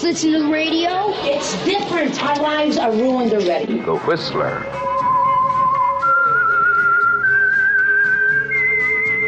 [0.00, 1.12] always listen to the radio.
[1.24, 2.22] It's different.
[2.22, 3.80] Our lives are ruined already.
[3.80, 4.60] The Whistler.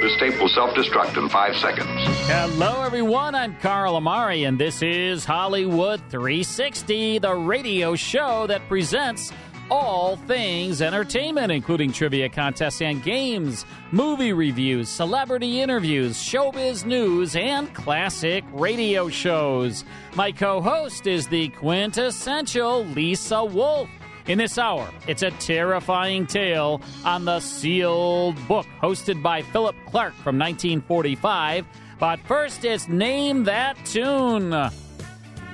[0.00, 1.88] This tape will self-destruct in five seconds.
[2.26, 3.34] Hello, everyone.
[3.34, 9.32] I'm Carl Amari, and this is Hollywood 360, the radio show that presents
[9.72, 17.72] all things entertainment, including trivia contests and games, movie reviews, celebrity interviews, showbiz news, and
[17.72, 19.86] classic radio shows.
[20.14, 23.88] My co host is the quintessential Lisa Wolf.
[24.26, 30.12] In this hour, it's a terrifying tale on the sealed book, hosted by Phillip Clarke
[30.16, 31.66] from 1945.
[31.98, 34.70] But first, it's Name That Tune.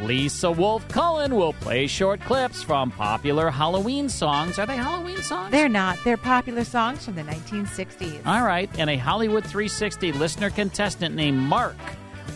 [0.01, 4.59] Lisa Wolf Cullen will play short clips from popular Halloween songs.
[4.59, 5.51] Are they Halloween songs?
[5.51, 5.99] They're not.
[6.05, 8.25] They're popular songs from the 1960s.
[8.25, 8.71] All right.
[8.79, 11.75] And a Hollywood 360 listener contestant named Mark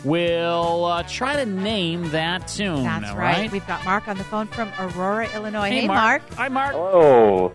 [0.05, 2.83] will uh, try to name that tune.
[2.83, 3.39] That's all right.
[3.43, 3.53] right.
[3.53, 5.69] We've got Mark on the phone from Aurora, Illinois.
[5.69, 6.23] Hey, Hey, Mark.
[6.23, 6.35] Mark.
[6.39, 6.75] Hi, Mark.
[6.75, 7.53] Oh,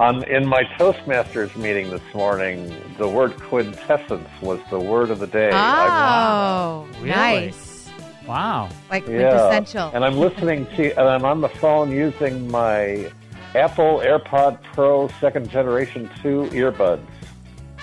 [0.00, 5.26] on, in my Toastmasters meeting this morning, the word quintessence was the word of the
[5.28, 5.50] day.
[5.52, 7.10] Oh, Really?
[7.10, 7.67] nice.
[8.28, 8.68] Wow.
[8.90, 9.90] Like I'm- yeah, quintessential.
[9.94, 13.10] and I'm listening to, and I'm on the phone using my
[13.54, 17.04] Apple AirPod Pro second generation two earbuds.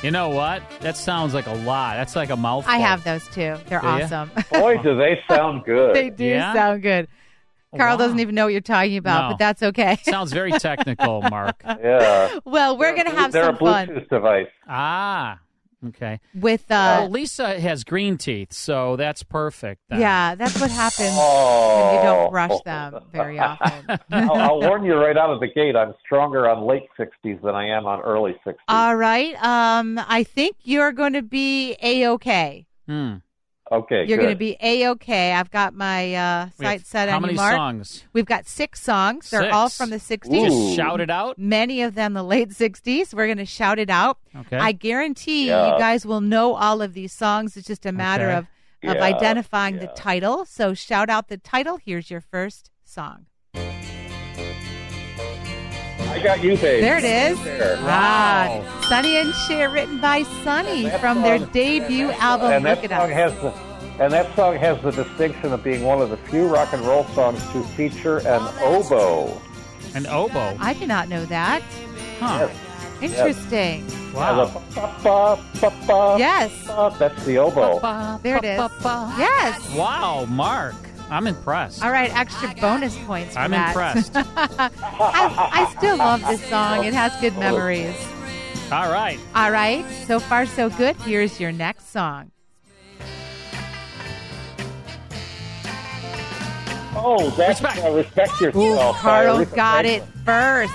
[0.04, 0.62] You know what?
[0.82, 1.96] That sounds like a lot.
[1.96, 2.72] That's like a mouthful.
[2.72, 3.56] I have those too.
[3.68, 4.30] They're Do awesome.
[4.52, 5.96] Boy, do they sound good!
[5.96, 6.54] they do Yeah?
[6.54, 7.08] sound good.
[7.76, 7.98] Carl Wow.
[7.98, 9.30] doesn't even know what you're talking about, No.
[9.34, 9.98] but that's okay.
[10.04, 11.62] Sounds very technical, Mark.
[11.66, 14.48] yeah, well, we're going to have they're some a fun Bluetooth device.
[14.66, 15.40] Ah,
[15.90, 16.20] okay.
[16.34, 19.82] with Well, uh Lisa has green teeth, so that's perfect.
[19.90, 20.00] then.
[20.00, 23.86] yeah, that's what happens Oh, when you don't brush them very often.
[24.12, 25.76] I'll, I'll warn you right out of the gate.
[25.76, 28.56] I'm stronger on late 60s than I am on early 60s.
[28.68, 29.36] All right.
[29.44, 32.66] Um I think you're going to be a-okay.
[32.88, 33.16] Hmm.
[33.72, 35.34] Okay, You're going to be a-okay.
[35.34, 37.56] I've got my uh We have sight set How on many you, Mark.
[37.56, 38.04] songs?
[38.14, 39.30] We've got six songs.
[39.30, 40.28] They're all from the 60s.
[40.34, 40.46] Ooh.
[40.50, 41.38] Just shout it out.
[41.38, 43.14] Many of them the late 60s.
[43.14, 44.18] We're going to shout it out.
[44.36, 44.58] Okay.
[44.58, 45.74] I guarantee Yeah.
[45.74, 47.58] you guys will know all of these songs.
[47.58, 48.38] It's just a matter Okay.
[48.38, 48.44] of,
[48.92, 49.92] of Yeah, identifying the yeah.
[49.96, 50.46] title.
[50.46, 51.78] So shout out the title.
[51.84, 53.26] Here's your first song.
[56.16, 56.82] I got you, babe.
[56.82, 57.44] There it is.
[57.44, 57.78] There.
[57.82, 62.78] Ah, Sonny and Cher, written by Sunny That from their song- debut album, and that
[62.78, 63.10] Look It song Up.
[63.10, 63.54] has the
[63.98, 67.06] and that song has the distinction of being one of the few rock and roll
[67.16, 69.42] songs to feature an oboe.
[69.94, 70.56] An oboe.
[70.60, 71.62] I did not know that.
[72.20, 72.48] Huh.
[73.02, 73.12] Yes.
[73.12, 73.86] Interesting.
[74.14, 74.42] Wow.
[74.44, 76.52] And the ba- ba- ba- ba- Yes.
[76.66, 77.80] ba- that's the oboe.
[78.24, 78.60] There it is.
[79.18, 79.70] Yes.
[79.74, 80.76] Wow, Mark.
[81.10, 81.84] I'm impressed.
[81.84, 83.70] All right, extra bonus points for I'm that.
[83.70, 84.12] impressed.
[84.16, 84.70] I,
[85.70, 86.84] I still love this song.
[86.84, 87.96] It has good memories.
[88.72, 89.20] All right.
[89.36, 90.96] All right, so far so good.
[90.98, 92.32] Here's your next song.
[96.98, 97.86] Oh, that's Respect.
[97.86, 98.98] uh, respect Ooh, yourself.
[98.98, 100.74] Carl Respect- got it first.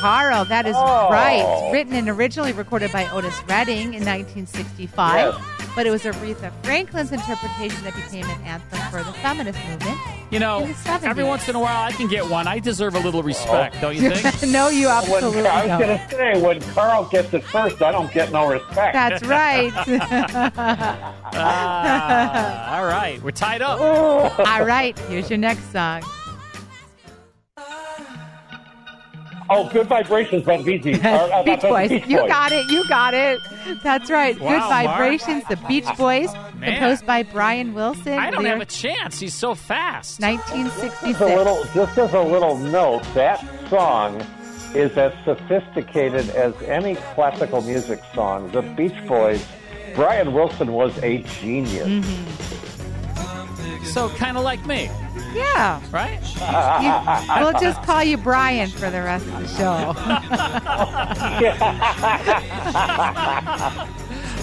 [0.00, 1.08] Carl, that is Oh.
[1.10, 1.70] right.
[1.72, 5.59] Written and originally recorded by Otis Redding in 1965, Yes.
[5.76, 9.98] But it was Aretha Franklin's interpretation that became an anthem for the feminist movement.
[10.30, 11.02] You know, In the 70s.
[11.04, 12.46] every once in a while I can get one.
[12.46, 14.42] I deserve a little respect, don't you think?
[14.52, 17.90] no, you When, absolutely I was going to say, when Carl gets it first, I
[17.92, 18.92] don't get no respect.
[18.94, 19.72] That's right.
[21.32, 23.22] Ah, all right.
[23.22, 23.80] We're tied up.
[23.80, 26.02] All right, here's your next song.
[29.50, 31.00] Oh, Good Vibrations by Beach Boys.
[31.04, 31.88] Or, uh, Beach by Boys.
[31.90, 32.70] Beach You got it.
[32.70, 33.40] You got it.
[33.82, 34.38] That's right.
[34.40, 34.70] Wow, Good Mark.
[34.70, 36.72] Vibrations, the Beach Boys, Man.
[36.72, 38.18] composed by Brian Wilson.
[38.18, 39.18] I don't have a chance.
[39.20, 40.20] He's so fast.
[40.20, 41.18] 1966.
[41.18, 44.24] Just a little, just as a little note, that song
[44.74, 48.50] is as sophisticated as any classical music song.
[48.52, 49.44] The Beach Boys,
[49.94, 51.88] Brian Wilson was a genius.
[51.88, 53.84] Mm-hmm.
[53.84, 54.88] So kind of like me,
[55.34, 55.80] Yeah.
[55.90, 56.18] right?
[56.80, 56.92] You,
[57.44, 59.92] we'll just call you Brian for the rest of the show.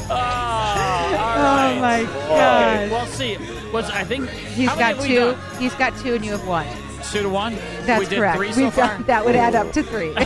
[0.10, 1.78] Oh, all Oh right.
[1.82, 2.92] my Okay, god.
[2.92, 3.38] Well, see.
[3.74, 5.16] Was I think he's got two.
[5.34, 5.38] done?
[5.60, 6.66] He's got two, and you have one.
[7.12, 7.58] Two to one.
[7.84, 8.38] That's we did correct.
[8.38, 8.88] three so We've far.
[8.88, 10.10] done- that would add up to three.
[10.10, 10.24] All right.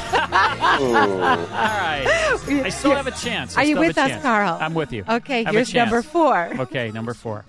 [2.48, 3.58] I still have a chance.
[3.58, 4.22] I Are you with us, chance.
[4.22, 4.56] Carl?
[4.62, 5.04] I'm with you.
[5.10, 6.52] Okay, I have here's number four.
[6.60, 7.44] Okay, number four.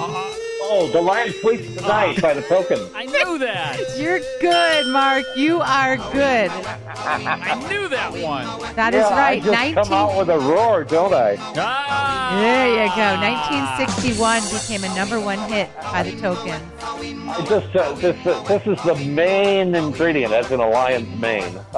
[0.00, 0.34] Uh-uh.
[0.74, 2.78] Oh, the Lion Sleeps Tonight by the Token.
[2.94, 3.78] I knew that.
[3.98, 5.26] You're good, Mark.
[5.36, 6.50] You are good.
[6.50, 8.46] I knew that one.
[8.74, 9.42] That is yeah, right.
[9.42, 11.36] I just 19- come out with a roar, don't I?
[11.58, 12.38] Ah!
[12.40, 13.20] There you go.
[13.20, 16.58] 1961 became a number one hit by the token.
[16.80, 21.60] I just uh, this uh, this is the main ingredient, as in a lion's mane.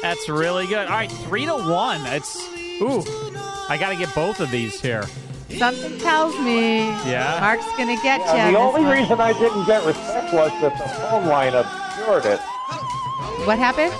[0.00, 0.86] That's really good.
[0.86, 2.00] All right, three to one.
[2.06, 2.48] It's
[2.80, 3.04] ooh.
[3.68, 5.04] I got to get both of these here.
[5.56, 7.38] Something tells me Yeah?
[7.40, 8.52] Mark's going to get Yeah, you.
[8.52, 12.40] the only reason I didn't get respect was that the phone line obscured it.
[13.46, 13.92] What happened?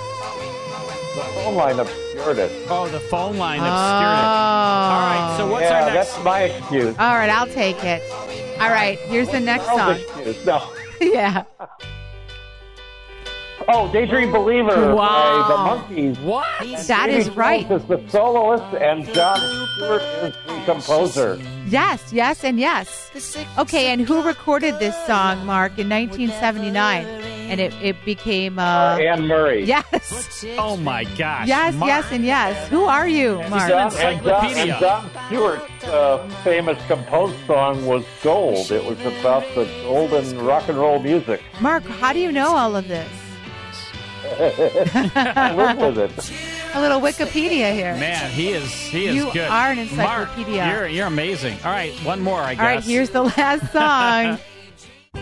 [1.15, 2.51] The phone line obscured it.
[2.69, 3.65] Oh, the phone line Oh.
[3.65, 4.23] obscured it.
[4.23, 4.93] Oh.
[4.93, 6.13] All right, so what's yeah, our next?
[6.13, 6.95] that's my excuse.
[6.99, 8.03] All right, I'll take it.
[8.61, 10.19] All right, here's the next Carl's song.
[10.19, 10.45] excuse.
[10.45, 10.71] No.
[11.01, 11.43] yeah.
[13.67, 15.77] Oh, Daydream Believer Wow.
[15.87, 16.19] by the Monkees.
[16.23, 16.47] What?
[16.87, 17.69] That Davy is right.
[17.69, 19.37] Is the soloist, and John
[19.75, 21.39] Stewart is the composer.
[21.67, 23.11] Yes, yes, and yes.
[23.59, 27.05] Okay, and who recorded this song, Mark, in 1979?
[27.49, 28.57] And it, it became.
[28.59, 29.63] Uh, Uh, Anne Murray.
[29.65, 30.45] Yes.
[30.57, 31.47] Oh my gosh.
[31.47, 31.89] Yes, Mark.
[31.89, 32.67] yes, and yes.
[32.69, 33.69] Who are you, Mark?
[33.69, 34.73] John, and, John, encyclopedia.
[34.73, 38.71] and John Stewart's uh, famous composed song was Gold.
[38.71, 41.41] It was about the golden rock and roll music.
[41.59, 43.09] Mark, how do you know all of this?
[45.15, 46.31] I live with it.
[46.75, 47.95] A little Wikipedia here.
[47.95, 49.49] Man, he is he is You good.
[49.49, 50.63] are an encyclopedia.
[50.65, 51.57] Mark, you're you're amazing.
[51.65, 52.61] All right, one more, I guess.
[52.61, 54.37] All right, here's the last song.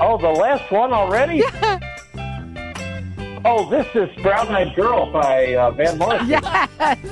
[0.02, 1.42] Oh, the last one already?
[3.46, 6.28] oh, this is Brown Eyed Girl by uh, Van Morrison.
[6.28, 6.44] yes.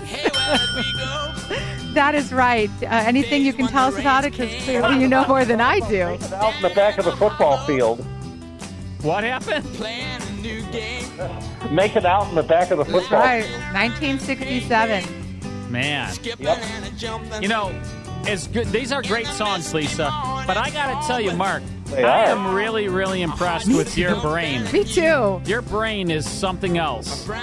[0.06, 1.94] Hey, where did go?
[1.94, 2.70] That is right.
[2.84, 4.34] Uh, anything you can tell us about it?
[4.34, 6.02] Because clearly you know more than I do.
[6.36, 8.06] Out in the back of the football field.
[9.02, 9.66] What happened?
[11.72, 13.44] Make it out in the back of the That's football right.
[13.74, 15.72] 1967.
[15.72, 16.40] Man, Yep.
[17.42, 17.72] you know,
[18.26, 18.68] it's good.
[18.68, 20.12] These are great songs, Lisa.
[20.48, 22.36] But I got to tell you, Mark, They I are.
[22.36, 24.64] am really, really impressed with your brain.
[24.72, 25.40] Me too.
[25.46, 27.28] Your brain is something else.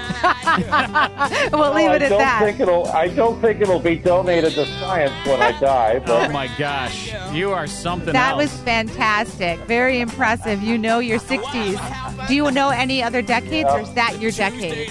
[1.53, 2.41] We'll leave I it at don't that.
[2.45, 2.87] think it'll.
[2.89, 6.03] I don't think it'll be donated to science when I die.
[6.07, 8.43] Oh my gosh, you are something That else.
[8.53, 9.59] was fantastic.
[9.61, 10.63] Very impressive.
[10.63, 12.29] You know your 60s.
[12.29, 14.91] Do you know any other decades, or is that your decade?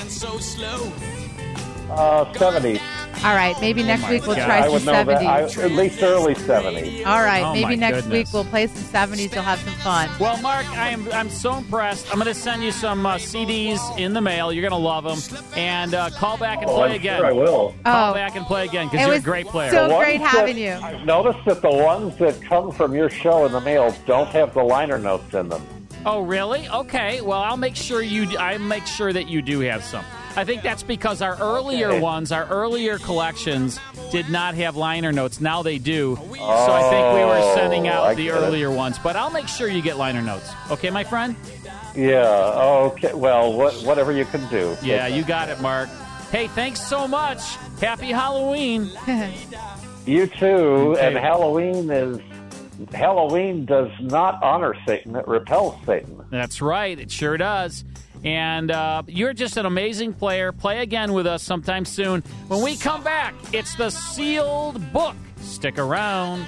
[1.91, 2.79] uh, seventy.
[3.23, 4.45] All right, maybe next my week we'll God.
[4.45, 5.17] try I some would know that.
[5.21, 5.63] I, 70s.
[5.65, 7.03] at least early seventy.
[7.05, 8.11] All right, Oh, maybe next goodness.
[8.29, 8.81] week we'll play some
[9.11, 9.31] 70s.
[9.35, 10.09] You'll have some fun.
[10.19, 12.07] Well, Mark, I am I'm so impressed.
[12.09, 14.51] I'm going to send you some uh, CDs in the mail.
[14.51, 15.39] You're going to love them.
[15.55, 17.19] And uh, call back and Oh, play I'm again.
[17.19, 17.75] sure I will.
[17.85, 18.13] Call Oh.
[18.15, 19.69] back and play again because you're a great player.
[19.69, 20.85] so- The ones great having that- you.
[20.87, 24.55] I've noticed that the ones that come from your show in the mail don't have
[24.55, 25.61] the liner notes in them.
[26.07, 26.67] Oh, really?
[26.69, 27.21] Okay.
[27.21, 28.35] Well, I'll make sure you.
[28.39, 30.03] I make sure that you do have some.
[30.35, 31.99] I think that's because our earlier Okay.
[31.99, 33.79] ones, our earlier collections,
[34.11, 35.41] did not have liner notes.
[35.41, 36.15] Now they do.
[36.17, 38.37] so I think we were oh, sending Oh, out I the get it.
[38.37, 38.97] earlier ones.
[38.99, 40.49] But I'll make sure you get liner notes.
[40.69, 41.35] Okay, my friend?
[41.95, 42.23] Yeah.
[42.25, 43.13] Oh, okay.
[43.13, 44.77] Well, what, whatever you can do.
[44.81, 45.89] Yeah, you got it, Mark.
[46.31, 47.41] Hey, thanks so much.
[47.79, 48.89] Happy Halloween.
[50.07, 50.45] You too.
[50.95, 51.07] Okay.
[51.07, 52.19] And Halloween is
[52.91, 56.25] Halloween does not honor Satan; it repels Satan.
[56.31, 56.97] That's right.
[56.97, 57.83] It sure does.
[58.23, 60.51] And uh, you're just an amazing player.
[60.51, 62.21] Play again with us sometime soon.
[62.47, 65.15] When we come back, it's the sealed book.
[65.37, 66.47] Stick around.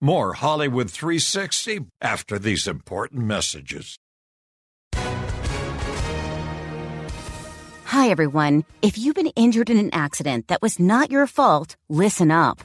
[0.00, 3.98] More Hollywood 360 after these important messages.
[7.92, 8.64] Hi, everyone.
[8.82, 12.64] If you've been injured in an accident that was not your fault, listen up.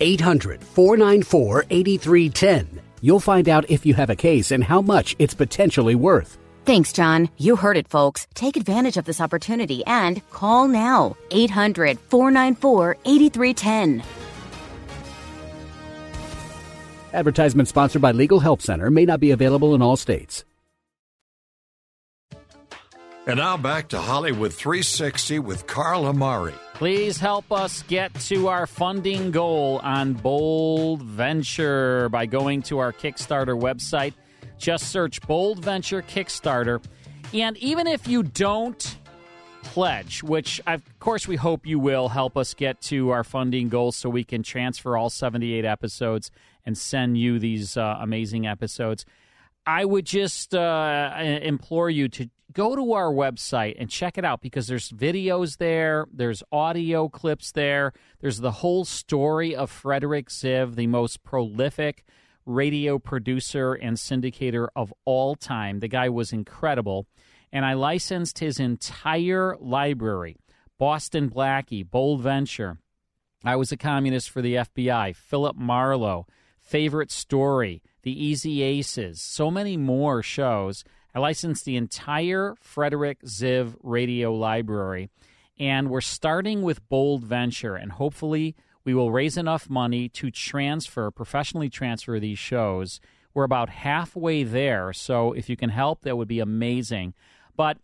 [0.00, 2.80] 800 494 8310.
[3.00, 6.38] You'll find out if you have a case and how much it's potentially worth.
[6.64, 7.28] Thanks, John.
[7.36, 8.26] You heard it, folks.
[8.34, 11.16] Take advantage of this opportunity and call now.
[11.30, 14.02] 800 494 8310.
[17.12, 20.44] Advertisement sponsored by Legal Help Center may not be available in all states.
[23.26, 26.54] And now back to Hollywood 360 with Carl Amari.
[26.74, 32.92] Please help us get to our funding goal on Bold Venture by going to our
[32.92, 34.12] Kickstarter website.
[34.58, 36.84] Just search Bold Venture Kickstarter.
[37.32, 38.98] And even if you don't
[39.62, 43.92] pledge, which of course we hope you will help us get to our funding goal
[43.92, 46.32] so we can transfer all 78 episodes
[46.66, 49.06] and send you these uh, amazing episodes.
[49.64, 54.40] I would just uh, implore you to go to our website and check it out
[54.40, 60.74] because there's videos there, there's audio clips there, there's the whole story of Frederick Ziv,
[60.76, 62.04] the most prolific
[62.46, 65.80] radio producer and syndicator of all time.
[65.80, 67.06] The guy was incredible.
[67.52, 70.36] And I licensed his entire library
[70.78, 72.78] Boston Blackie, Bold Venture.
[73.44, 76.26] I was a communist for the FBI, Philip Marlowe,
[76.60, 80.82] Favorite Story, The Easy Aces, so many more shows.
[81.14, 85.10] I licensed the entire Frederick Ziv radio library.
[85.58, 91.12] And we're starting with Bold Venture, and hopefully we will raise enough money to transfer,
[91.12, 93.00] professionally transfer these shows.
[93.32, 97.14] We're about halfway there, so if you can help, that would be amazing.
[97.56, 97.78] But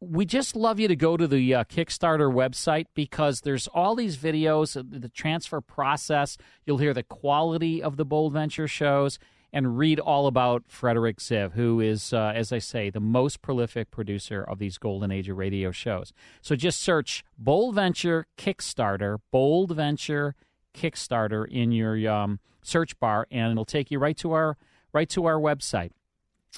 [0.00, 4.16] we just love you to go to the uh, Kickstarter website because there's all these
[4.16, 6.38] videos, uh, the transfer process.
[6.64, 9.18] You'll hear the quality of the Bold Venture shows
[9.52, 13.90] and read all about Frederick Ziv, who is, uh, as I say, the most prolific
[13.90, 16.12] producer of these Golden Age of radio shows.
[16.40, 20.34] So just search Bold Venture Kickstarter, Bold Venture
[20.74, 24.56] Kickstarter in your um, search bar, and it'll take you right to our
[24.92, 25.90] right to our website.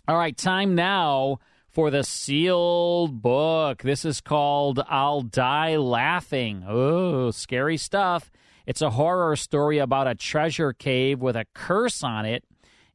[0.08, 3.82] All right, time now for the sealed book.
[3.82, 6.64] This is called I'll Die Laughing.
[6.66, 8.30] Oh, scary stuff.
[8.66, 12.44] It's a horror story about a treasure cave with a curse on it.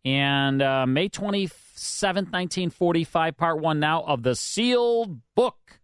[0.06, 5.80] And uh, May 27th, 1945, part one now of the sealed book.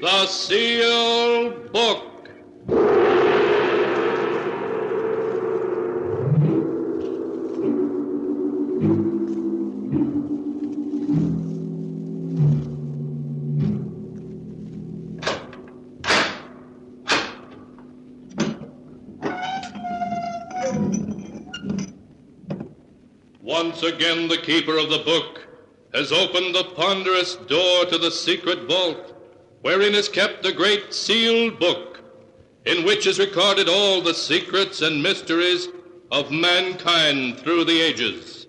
[0.00, 2.11] The sealed book.
[23.82, 25.44] Once again, the keeper of the book
[25.92, 29.12] has opened the ponderous door to the secret vault,
[29.62, 32.00] wherein is kept the great sealed book,
[32.64, 35.66] in which is recorded all the secrets and mysteries
[36.12, 38.46] of mankind through the ages.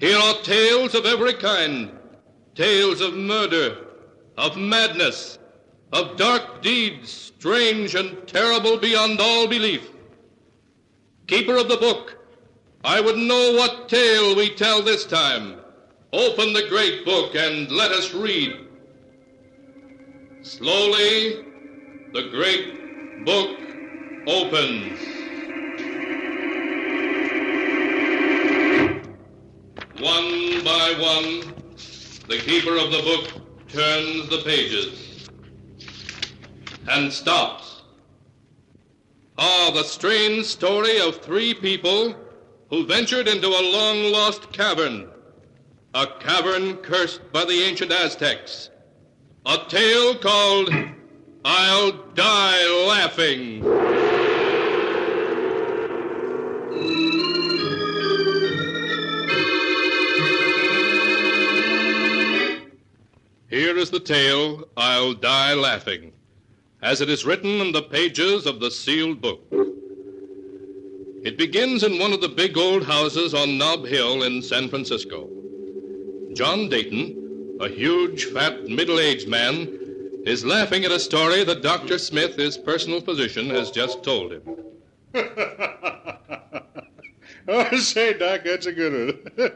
[0.00, 1.92] Here are tales of every kind
[2.56, 3.86] tales of murder,
[4.36, 5.38] of madness,
[5.92, 9.88] of dark deeds, strange and terrible beyond all belief.
[11.28, 12.21] Keeper of the book,
[12.84, 15.60] I would know what tale we tell this time.
[16.12, 18.56] Open the great book and let us read.
[20.42, 21.44] Slowly,
[22.12, 23.56] the great book
[24.26, 24.98] opens.
[30.00, 31.54] One by one,
[32.26, 35.28] the keeper of the book turns the pages
[36.88, 37.82] and stops.
[39.38, 42.16] Ah, the strange story of three people
[42.72, 45.06] who ventured into a long lost cavern,
[45.92, 48.70] a cavern cursed by the ancient Aztecs.
[49.44, 50.70] A tale called
[51.44, 53.62] I'll Die Laughing.
[63.50, 66.10] Here is the tale, I'll Die Laughing,
[66.80, 69.42] as it is written in the pages of the sealed book.
[71.24, 75.28] It begins in one of the big old houses on Nob Hill in San Francisco.
[76.32, 79.68] John Dayton, a huge, fat, middle aged man,
[80.26, 81.98] is laughing at a story that Dr.
[81.98, 84.42] Smith, his personal physician, has just told him.
[87.48, 89.50] oh, say, Doc, that's a good one.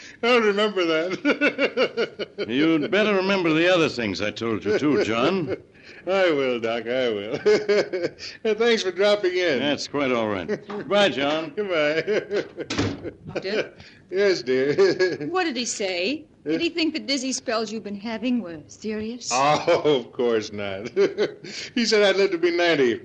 [0.22, 2.28] I'll remember that.
[2.48, 5.58] You'd better remember the other things I told you, too, John.
[6.06, 7.36] I will, Doc, I will.
[8.56, 9.58] Thanks for dropping in.
[9.58, 10.46] That's quite all right.
[10.46, 11.52] Goodbye, John.
[11.56, 12.02] Goodbye.
[12.06, 13.72] Oh, Doctor?
[14.10, 15.26] yes, dear.
[15.28, 16.24] What did he say?
[16.44, 19.30] Did he think the dizzy spells you've been having were serious?
[19.32, 20.90] Oh, of course not.
[21.74, 23.00] he said I'd live to be 90.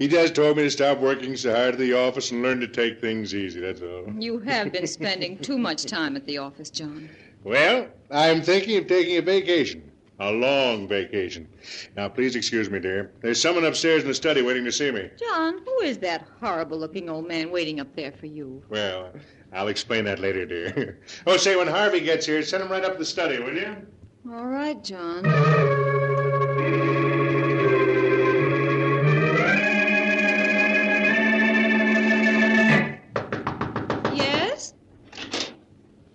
[0.00, 2.66] He just told me to stop working so hard at the office and learn to
[2.66, 4.06] take things easy, that's all.
[4.18, 7.08] You have been spending too much time at the office, John.
[7.44, 9.89] Well, I'm thinking of taking a vacation.
[10.20, 11.48] A long vacation.
[11.96, 13.10] Now, please excuse me, dear.
[13.22, 15.08] There's someone upstairs in the study waiting to see me.
[15.18, 18.62] John, who is that horrible looking old man waiting up there for you?
[18.68, 19.12] Well,
[19.50, 21.00] I'll explain that later, dear.
[21.26, 23.74] oh, say, when Harvey gets here, send him right up to the study, will you?
[24.30, 25.24] All right, John.
[34.14, 34.74] Yes?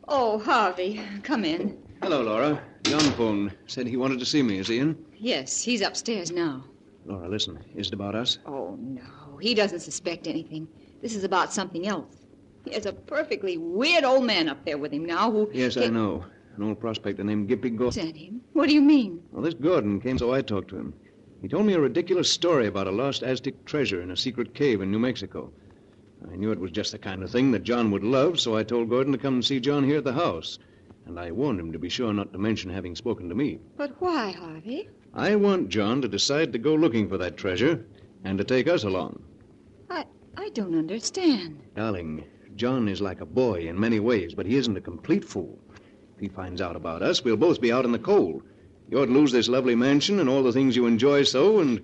[0.07, 1.79] Oh, Harvey, come in.
[2.03, 2.61] Hello, Laura.
[2.87, 3.51] John phoned.
[3.65, 4.59] Said he wanted to see me.
[4.59, 4.95] Is he in?
[5.17, 6.63] Yes, he's upstairs now.
[7.05, 7.59] Laura, listen.
[7.75, 8.37] Is it about us?
[8.45, 9.37] Oh, no.
[9.41, 10.67] He doesn't suspect anything.
[11.01, 12.15] This is about something else.
[12.63, 15.49] He has a perfectly weird old man up there with him now who.
[15.53, 16.25] Yes, I know.
[16.57, 17.91] An old prospector named Gimpy Gordon.
[17.91, 18.41] Sent him?
[18.53, 19.21] What do you mean?
[19.31, 20.93] Well, this Gordon came, so I talked to him.
[21.41, 24.81] He told me a ridiculous story about a lost Aztec treasure in a secret cave
[24.81, 25.51] in New Mexico.
[26.31, 28.63] I knew it was just the kind of thing that John would love, so I
[28.63, 30.57] told Gordon to come and see John here at the house.
[31.05, 33.59] And I warned him to be sure not to mention having spoken to me.
[33.77, 34.89] But why, Harvey?
[35.13, 37.85] I want John to decide to go looking for that treasure
[38.23, 39.21] and to take us along.
[39.89, 41.61] I I don't understand.
[41.75, 45.59] Darling, John is like a boy in many ways, but he isn't a complete fool.
[46.15, 48.43] If he finds out about us, we'll both be out in the cold.
[48.89, 51.81] You'd lose this lovely mansion and all the things you enjoy so, and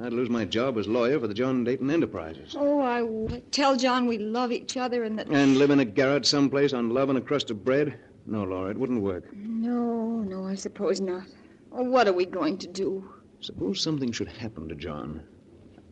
[0.00, 2.54] I'd lose my job as lawyer for the John Dayton Enterprises.
[2.58, 3.52] Oh, I would.
[3.52, 5.28] Tell John we love each other and that.
[5.28, 7.98] And live in a garret someplace on love and a crust of bread?
[8.26, 9.24] No, Laura, it wouldn't work.
[9.34, 11.24] No, no, I suppose not.
[11.72, 13.08] Oh, what are we going to do?
[13.40, 15.22] Suppose something should happen to John.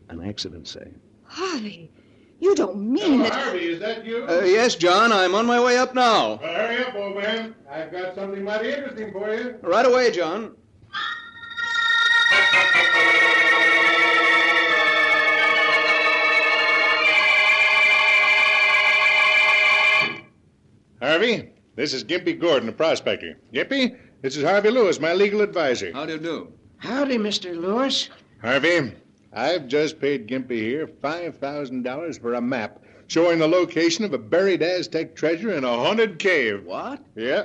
[0.09, 0.91] An accident, say.
[1.25, 1.91] Harvey,
[2.39, 3.33] you don't mean Hello, that.
[3.33, 4.25] Harvey, is that you?
[4.27, 6.35] Uh, yes, John, I'm on my way up now.
[6.41, 7.55] Well, hurry up, old man.
[7.69, 9.57] I've got something mighty interesting for you.
[9.61, 10.55] Right away, John.
[21.01, 23.37] Harvey, this is Gimpy Gordon, a prospector.
[23.53, 25.91] Gimpy, this is Harvey Lewis, my legal advisor.
[25.93, 26.53] How do you do?
[26.77, 27.55] Howdy, Mr.
[27.55, 28.09] Lewis.
[28.41, 28.93] Harvey,
[29.31, 34.61] I've just paid Gimpy here $5,000 for a map showing the location of a buried
[34.61, 36.65] Aztec treasure in a haunted cave.
[36.65, 37.03] What?
[37.15, 37.43] Yeah.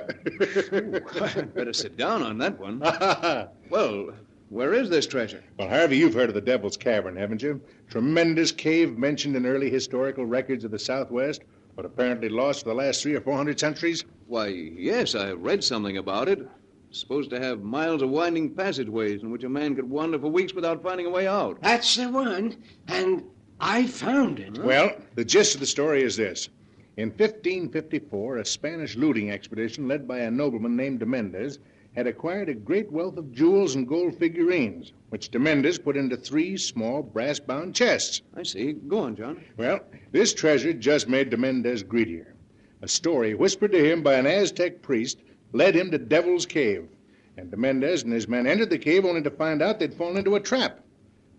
[1.53, 2.79] Better sit down on that one.
[3.69, 4.09] well,
[4.49, 5.43] where is this treasure?
[5.57, 7.61] Well, Harvey, you've heard of the Devil's Cavern, haven't you?
[7.89, 11.43] Tremendous cave mentioned in early historical records of the Southwest,
[11.79, 14.03] but apparently lost for the last three or four hundred centuries.
[14.27, 16.45] Why, yes, I read something about it.
[16.91, 20.53] Supposed to have miles of winding passageways in which a man could wander for weeks
[20.53, 21.61] without finding a way out.
[21.61, 22.57] That's the one.
[22.89, 23.23] And
[23.61, 24.57] I found it.
[24.57, 26.49] Well, the gist of the story is this.
[26.97, 31.59] In 1554, a Spanish looting expedition led by a nobleman named de Mendez
[31.95, 36.15] had acquired a great wealth of jewels and gold figurines, which de Mendez put into
[36.15, 38.21] three small brass bound chests.
[38.35, 38.73] I see.
[38.73, 39.43] Go on, John.
[39.57, 39.79] Well,
[40.11, 42.35] this treasure just made de Mendez greedier.
[42.81, 45.19] A story whispered to him by an Aztec priest
[45.51, 46.87] led him to Devil's Cave.
[47.35, 50.17] And de Mendez and his men entered the cave only to find out they'd fallen
[50.17, 50.83] into a trap.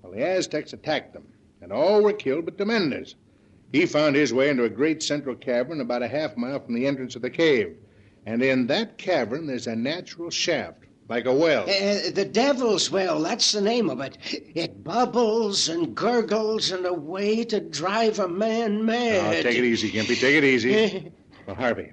[0.03, 1.29] Well, the Aztecs attacked them,
[1.63, 3.15] and all were killed but de Mendez.
[3.73, 6.87] He found his way into a great central cavern about a half mile from the
[6.87, 7.77] entrance of the cave.
[8.27, 11.63] And in that cavern, there's a natural shaft, like a well.
[11.63, 14.19] Uh, the Devil's Well, that's the name of it.
[14.55, 19.39] It bubbles and gurgles in a way to drive a man mad.
[19.39, 20.21] Oh, take it easy, Gimpy.
[20.21, 21.13] Take it easy.
[21.47, 21.93] well, Harvey,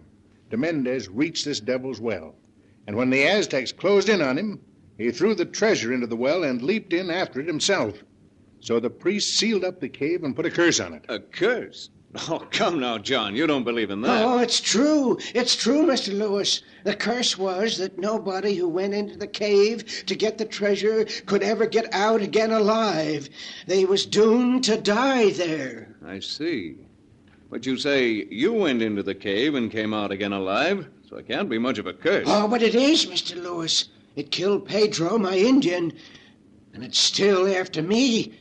[0.49, 2.35] de Mendez reached this devil's well.
[2.87, 4.59] And when the Aztecs closed in on him,
[4.97, 8.03] he threw the treasure into the well and leaped in after it himself.
[8.59, 11.05] So the priest sealed up the cave and put a curse on it.
[11.09, 11.89] A curse?
[12.29, 13.35] Oh, come now, John.
[13.35, 14.23] You don't believe in that.
[14.23, 15.17] Oh, it's true.
[15.35, 16.17] It's true, Mr.
[16.17, 16.61] Lewis.
[16.83, 21.43] The curse was that nobody who went into the cave to get the treasure could
[21.43, 23.29] ever get out again alive.
[23.67, 25.95] They was doomed to die there.
[26.05, 26.77] I see.
[27.49, 31.27] But you say you went into the cave and came out again alive, so it
[31.27, 32.25] can't be much of a curse.
[32.27, 33.41] Oh, but it is, Mr.
[33.41, 33.89] Lewis.
[34.15, 35.93] It killed Pedro, my Indian,
[36.73, 38.33] and it's still after me.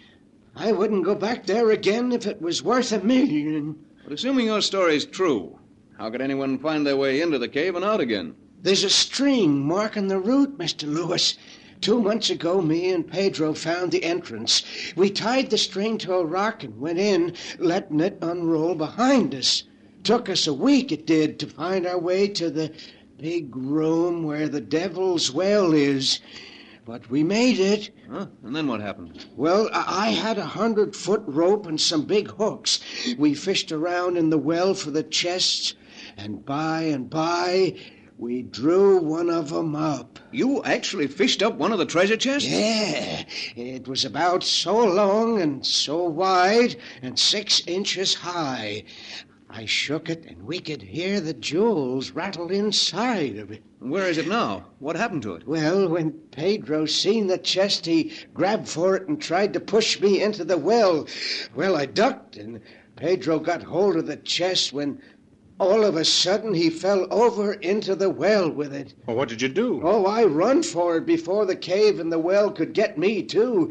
[0.58, 3.76] I wouldn't go back there again if it was worth a million.
[4.02, 5.58] But assuming your story's true,
[5.98, 8.34] how could anyone find their way into the cave and out again?
[8.62, 10.88] There's a string marking the route, Mr.
[10.92, 11.36] Lewis.
[11.82, 14.62] Two months ago, me and Pedro found the entrance.
[14.96, 19.64] We tied the string to a rock and went in, letting it unroll behind us.
[20.04, 22.72] Took us a week, it did, to find our way to the
[23.18, 26.20] big room where the Devil's Well is.
[26.86, 27.90] But we made it.
[28.08, 28.26] Huh?
[28.44, 29.26] And then what happened?
[29.34, 32.78] Well, I had a hundred foot rope and some big hooks.
[33.18, 35.74] We fished around in the well for the chests,
[36.16, 37.74] and by and by,
[38.16, 40.20] we drew one of 'em up.
[40.30, 42.48] You actually fished up one of the treasure chests?
[42.48, 43.24] Yeah.
[43.56, 48.84] It was about so long and so wide and six inches high.
[49.48, 53.62] I shook it, and we could hear the jewels rattle inside of it.
[53.78, 54.66] Where is it now?
[54.80, 55.46] What happened to it?
[55.46, 60.20] Well, when Pedro seen the chest, he grabbed for it and tried to push me
[60.20, 61.06] into the well.
[61.54, 62.60] Well, I ducked, and
[62.96, 65.00] Pedro got hold of the chest when
[65.60, 68.94] all of a sudden he fell over into the well with it.
[69.06, 69.80] Well, what did you do?
[69.84, 73.70] Oh, I run for it before the cave and the well could get me, too.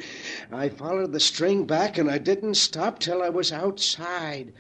[0.53, 4.53] I followed the string back, and I didn't stop till I was outside.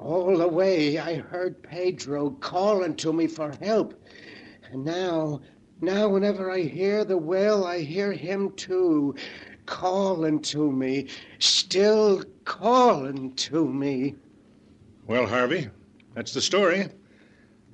[0.00, 3.94] But All the way I heard Pedro calling to me for help.
[4.70, 5.40] And now,
[5.80, 9.14] now whenever I hear the well, I hear him too,
[9.66, 11.08] calling to me,
[11.38, 14.14] still calling to me.
[15.06, 15.68] Well, Harvey,
[16.14, 16.88] that's the story.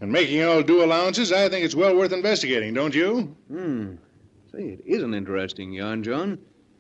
[0.01, 3.37] And making all due allowances, I think it's well worth investigating, don't you?
[3.49, 3.95] Hmm.
[4.53, 6.39] Say, it is an interesting yarn, John.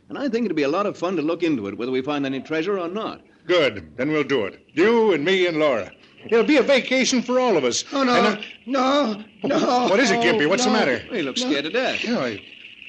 [0.08, 2.02] And I think it'd be a lot of fun to look into it, whether we
[2.02, 3.22] find any treasure or not.
[3.46, 3.96] Good.
[3.96, 4.60] Then we'll do it.
[4.74, 5.92] You and me and Laura.
[6.28, 7.84] It'll be a vacation for all of us.
[7.92, 8.14] Oh, no.
[8.14, 9.88] And, uh, no, no.
[9.88, 10.48] What is it, Gimpy?
[10.48, 10.98] What's no, the matter?
[10.98, 11.50] He looks no.
[11.50, 12.02] scared to death.
[12.02, 12.42] You know, I-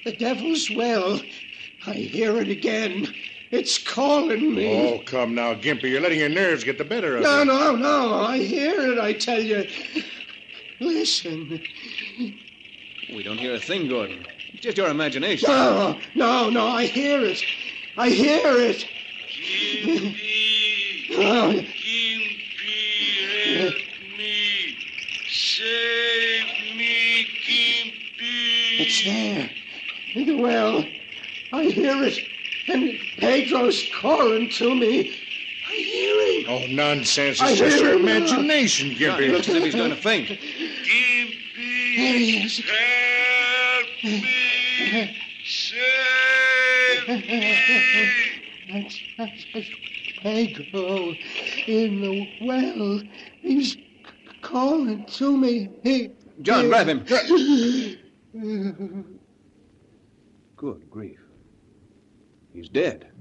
[0.05, 1.21] The devil's well.
[1.85, 3.13] I hear it again.
[3.51, 4.95] It's calling me.
[4.95, 5.91] Oh, come now, Gimpy.
[5.91, 7.45] You're letting your nerves get the better of No, you.
[7.45, 8.09] no, no.
[8.09, 8.13] No.
[8.15, 9.67] I hear it, I tell you.
[10.79, 11.61] Listen.
[13.13, 14.25] We don't hear a thing, Gordon.
[14.53, 15.49] It's just your imagination.
[15.49, 16.67] No, no, no.
[16.67, 17.43] I hear it.
[17.97, 18.85] I hear it.
[21.19, 21.51] Oh,
[25.29, 28.79] Save me, Gimpy.
[28.79, 29.49] it's there.
[30.13, 30.85] In the well.
[31.51, 32.19] I hear it.
[32.67, 35.15] And Pedro's calling to me.
[35.69, 36.45] I hear him.
[36.49, 37.41] Oh, nonsense.
[37.41, 39.31] I It's just your imagination, John, he Gimpy.
[39.31, 40.27] looks as if he's going to faint.
[40.27, 40.37] There
[42.17, 42.61] he is.
[48.69, 49.69] That's, that's, that's
[50.21, 51.13] Pedro
[51.67, 53.01] in the well.
[53.41, 53.77] He's
[54.41, 55.69] calling to me.
[55.83, 57.05] He, John, he- grab him.
[60.55, 61.19] Good grief.
[62.53, 63.11] He's dead.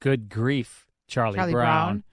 [0.00, 0.83] Good grief,
[1.14, 1.86] Charlie, Charlie Brown.
[1.86, 2.04] Brown.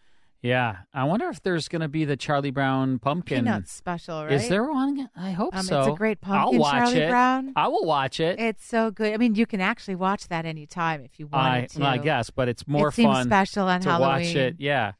[0.43, 3.43] Yeah, I wonder if there's going to be the Charlie Brown pumpkin.
[3.45, 4.31] Peanut special, right?
[4.33, 5.07] Is there one?
[5.15, 5.79] I hope Um, so.
[5.81, 7.09] It's a great pumpkin, I'll watch Charlie it.
[7.09, 7.53] Brown.
[7.55, 8.39] I will watch it.
[8.39, 9.13] It's so good.
[9.13, 11.85] I mean, you can actually watch that anytime if you want to.
[11.85, 14.25] I guess, but it's more It fun special on to Halloween.
[14.25, 14.55] watch it.
[14.57, 14.93] Yeah.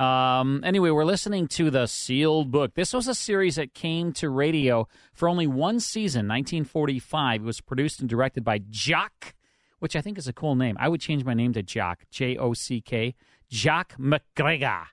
[0.00, 2.74] Um, anyway, we're listening to the Sealed Book.
[2.74, 7.42] This was a series that came to radio for only one season, 1945.
[7.42, 9.34] It was produced and directed by Jock,
[9.78, 10.76] which I think is a cool name.
[10.80, 13.14] I would change my name to Jock, J O C K,
[13.50, 14.86] Jock MacGregor.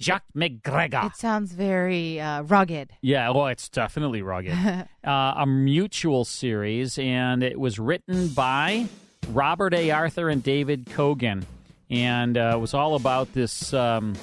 [0.00, 1.02] Jock MacGregor.
[1.04, 2.90] It sounds very uh, rugged.
[3.00, 4.52] Yeah, well, it's definitely rugged.
[5.04, 8.86] uh, a mutual series, and it was written by
[9.30, 9.92] Robert A.
[9.92, 11.44] Arthur and David Kogan,
[11.88, 14.14] and uh, it was all about this um,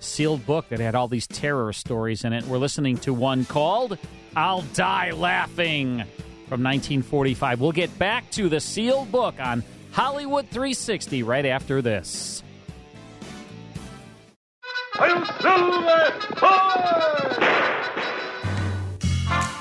[0.00, 2.44] sealed book that had all these terror stories in it.
[2.44, 3.96] We're listening to one called
[4.34, 6.02] "I'll Die Laughing"
[6.48, 7.60] from 1945.
[7.60, 12.42] We'll get back to the sealed book on Hollywood 360 right after this.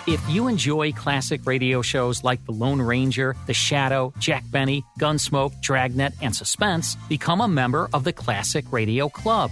[0.08, 5.62] If you enjoy classic radio shows like The Lone Ranger, The Shadow, Jack Benny, Gunsmoke,
[5.62, 9.52] Dragnet, and Suspense, become a member of the Classic Radio Club.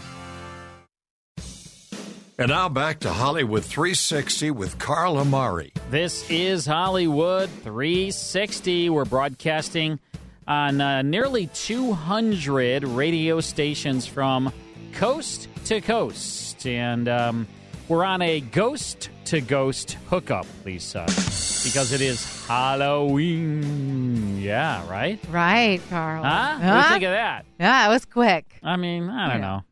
[2.41, 5.71] And now back to Hollywood 360 with Carl Amari.
[5.91, 8.89] This is Hollywood 360.
[8.89, 9.99] We're broadcasting
[10.47, 14.51] on uh, nearly 200 radio stations from
[14.93, 16.65] coast to coast.
[16.65, 17.47] And um,
[17.87, 24.41] we're on a ghost to ghost hookup, Lisa, because it is Halloween.
[24.41, 25.19] Yeah, right?
[25.29, 26.23] Right, Carl.
[26.23, 26.57] Huh?
[26.57, 27.45] What do you think of that?
[27.59, 28.57] Yeah, it was quick.
[28.63, 29.47] I mean, I don't Yeah.
[29.47, 29.63] know.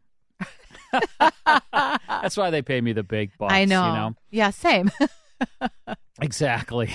[2.07, 3.53] That's why they pay me the big bucks.
[3.53, 3.87] I know.
[3.87, 4.15] You know?
[4.31, 4.91] Yeah, same.
[6.21, 6.91] Exactly.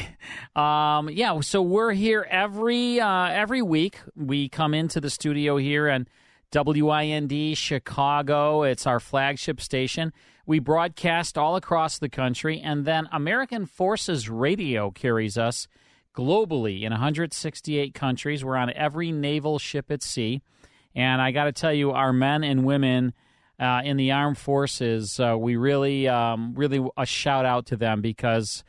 [0.54, 1.40] Um, yeah.
[1.40, 3.98] So we're here every uh, every week.
[4.14, 6.08] We come into the studio here and
[6.54, 8.62] WIND Chicago.
[8.62, 10.12] It's our flagship station.
[10.46, 15.68] We broadcast all across the country, and then American Forces Radio carries us
[16.14, 18.44] globally in 168 countries.
[18.44, 20.42] We're on every naval ship at sea,
[20.94, 23.14] and I got to tell you, our men and women
[23.58, 28.00] uh, in the armed forces, uh, we really, um, really a shout out to them
[28.00, 28.64] because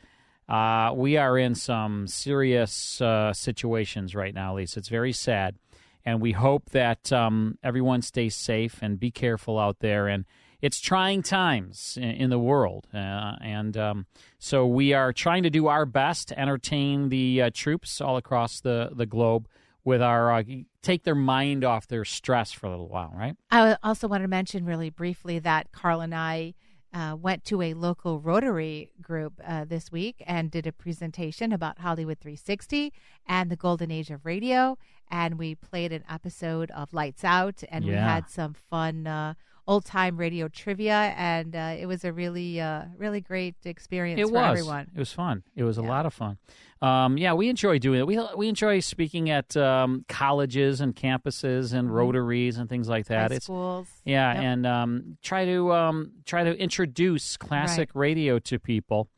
[0.48, 4.78] uh, we are in some serious uh, situations right now, Lisa.
[4.78, 5.56] It's very sad.
[6.04, 10.06] And we hope that um, everyone stays safe and be careful out there.
[10.06, 10.24] And
[10.62, 12.86] it's trying times in, in the world.
[12.94, 14.06] Uh, and um,
[14.38, 18.60] so we are trying to do our best to entertain the uh, troops all across
[18.60, 19.48] the, the globe
[19.86, 20.42] with our uh,
[20.82, 23.36] take their mind off their stress for a little while, right?
[23.50, 26.54] I also want to mention really briefly that Carl and I
[26.92, 31.78] uh, went to a local Rotary group uh, this week and did a presentation about
[31.78, 32.92] Hollywood 360
[33.26, 34.76] and the golden age of radio.
[35.10, 37.90] And we played an episode of Lights Out, and Yeah.
[37.92, 39.34] we had some fun uh,
[39.68, 44.26] old time radio trivia, and uh, it was a really, uh, really great experience It
[44.28, 44.58] for was.
[44.58, 44.90] everyone.
[44.94, 45.42] It was fun.
[45.54, 46.38] It was a lot of fun.
[46.82, 48.06] Um, yeah, we enjoy doing it.
[48.06, 53.30] We we enjoy speaking at um, colleges and campuses and rotaries and things like that.
[53.30, 53.88] High it's schools.
[54.04, 54.42] Yeah, Yep.
[54.42, 59.08] and um, try to um, try to introduce classic radio to people.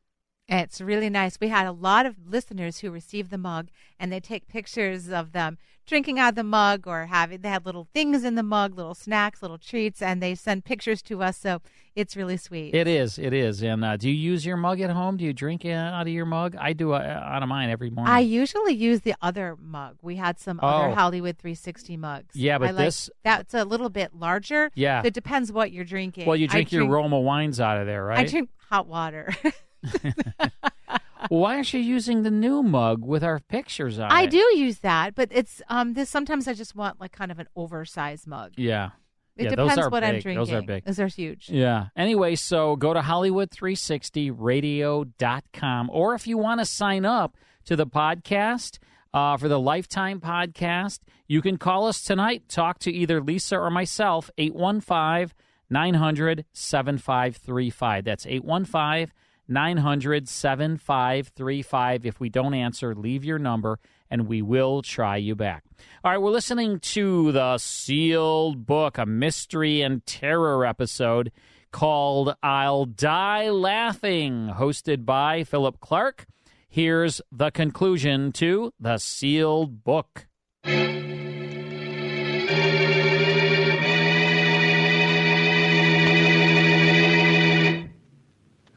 [0.48, 1.38] It's really nice.
[1.40, 3.68] We had a lot of listeners who received the mug
[4.00, 7.64] and they take pictures of them drinking out of the mug or having they had
[7.66, 11.36] little things in the mug, little snacks, little treats, and they send pictures to us.
[11.38, 11.60] So
[11.94, 12.74] it's really sweet.
[12.74, 13.18] It is.
[13.18, 13.62] It is.
[13.62, 15.18] And uh, do you use your mug at home?
[15.18, 16.56] Do you drink out of your mug?
[16.58, 18.12] I do uh, out of mine every morning.
[18.12, 19.96] I usually use the other mug.
[20.02, 20.66] We had some Oh.
[20.66, 22.34] other Hollywood 360 mugs.
[22.36, 24.70] Yeah, but I like- this- that's a little bit larger.
[24.74, 25.02] Yeah.
[25.02, 26.26] So it depends what you're drinking.
[26.26, 28.20] well, you I drink your Roma wines out of there, right?
[28.20, 29.34] I drink hot water.
[31.28, 34.12] why aren't you using the new mug with our pictures on it?
[34.12, 34.30] I it?
[34.30, 37.46] do use that, but it's um this sometimes I just want like kind of an
[37.56, 38.54] oversized mug.
[38.56, 38.90] Yeah.
[39.36, 40.14] It yeah, depends those are what big.
[40.14, 40.44] I'm drinking.
[40.44, 40.84] Those are big.
[40.84, 41.48] Those are huge.
[41.48, 41.86] Yeah.
[41.96, 45.90] Anyway, so go to Hollywood360radio.com.
[45.92, 47.36] Or if you want to sign up
[47.66, 48.78] to the podcast
[49.14, 52.48] uh, for the Lifetime podcast, you can call us tonight.
[52.48, 55.32] Talk to either Lisa or myself, 815
[55.70, 58.04] 900 7535.
[58.04, 59.12] That's 815
[59.48, 62.06] 900 7535.
[62.06, 63.78] If we don't answer, leave your number
[64.10, 65.64] and we will try you back.
[66.04, 71.32] All right, we're listening to the Sealed Book, a mystery and terror episode
[71.72, 76.26] called I'll Die Laughing, hosted by Phillip Clarke.
[76.68, 80.27] Here's the conclusion to the Sealed Book.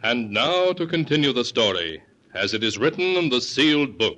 [0.04, 2.02] And now to continue the story,
[2.34, 4.18] as it is written in the sealed book.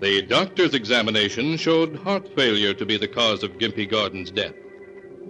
[0.00, 4.54] The doctor's examination showed heart failure to be the cause of Gimpy Gordon's death,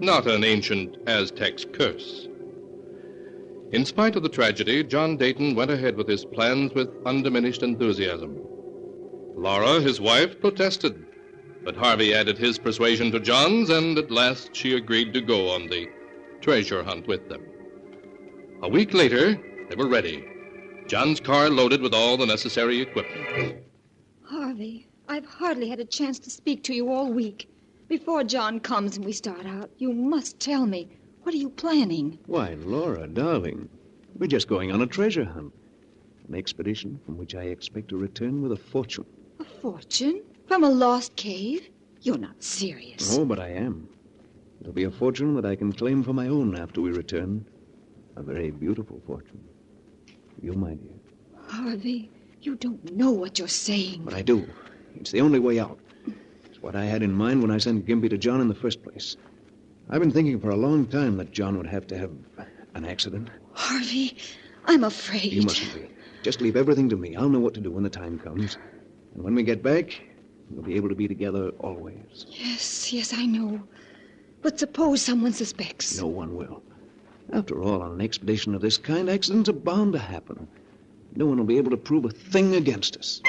[0.00, 2.28] not an ancient Aztec's curse.
[3.72, 8.38] In spite of the tragedy, John Dayton went ahead with his plans with undiminished enthusiasm.
[9.34, 11.06] Laura, his wife, protested,
[11.64, 15.68] but Harvey added his persuasion to John's, and at last she agreed to go on
[15.68, 15.88] the
[16.42, 17.40] treasure hunt with them.
[18.62, 19.38] A week later,
[19.68, 20.24] they were ready.
[20.86, 23.56] John's car loaded with all the necessary equipment.
[24.24, 27.48] Harvey, I've hardly had a chance to speak to you all week.
[27.88, 30.88] Before John comes and we start out, you must tell me.
[31.22, 32.18] What are you planning?
[32.26, 33.68] Why, Laura, darling,
[34.18, 35.52] we're just going on a treasure hunt.
[36.28, 39.06] An expedition from which I expect to return with a fortune.
[39.40, 40.22] A fortune?
[40.46, 41.68] From a lost cave?
[42.02, 43.16] You're not serious.
[43.16, 43.88] Oh, but I am.
[44.60, 47.44] It'll be a fortune that I can claim for my own after we return.
[48.16, 49.42] A very beautiful fortune.
[50.42, 50.92] You, my dear.
[51.48, 54.02] Harvey, You don't know what you're saying.
[54.04, 54.46] But I do.
[54.96, 55.78] It's the only way out.
[56.44, 58.82] It's what I had in mind when I sent Gimpy to John in the first
[58.82, 59.16] place.
[59.90, 62.10] I've been thinking for a long time that John would have to have
[62.74, 63.28] an accident.
[63.54, 64.16] Harvey,
[64.66, 65.32] I'm afraid.
[65.32, 65.88] You mustn't be.
[66.22, 67.16] Just leave everything to me.
[67.16, 68.56] I'll know what to do when the time comes.
[69.14, 70.00] And when we get back,
[70.50, 72.26] we'll be able to be together always.
[72.28, 73.60] Yes, yes, I know.
[74.42, 75.98] But suppose someone suspects.
[75.98, 76.62] No one will.
[77.32, 80.46] After all, on an expedition of this kind, accidents are bound to happen.
[81.16, 83.20] No one will be able to prove a thing against us.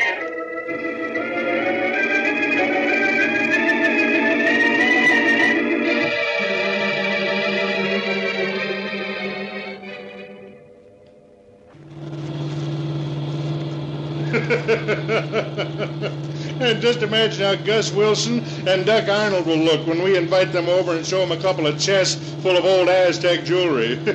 [16.62, 20.70] and just imagine how Gus Wilson and Duck Arnold will look when we invite them
[20.70, 23.96] over and show them a couple of chests full of old Aztec jewelry.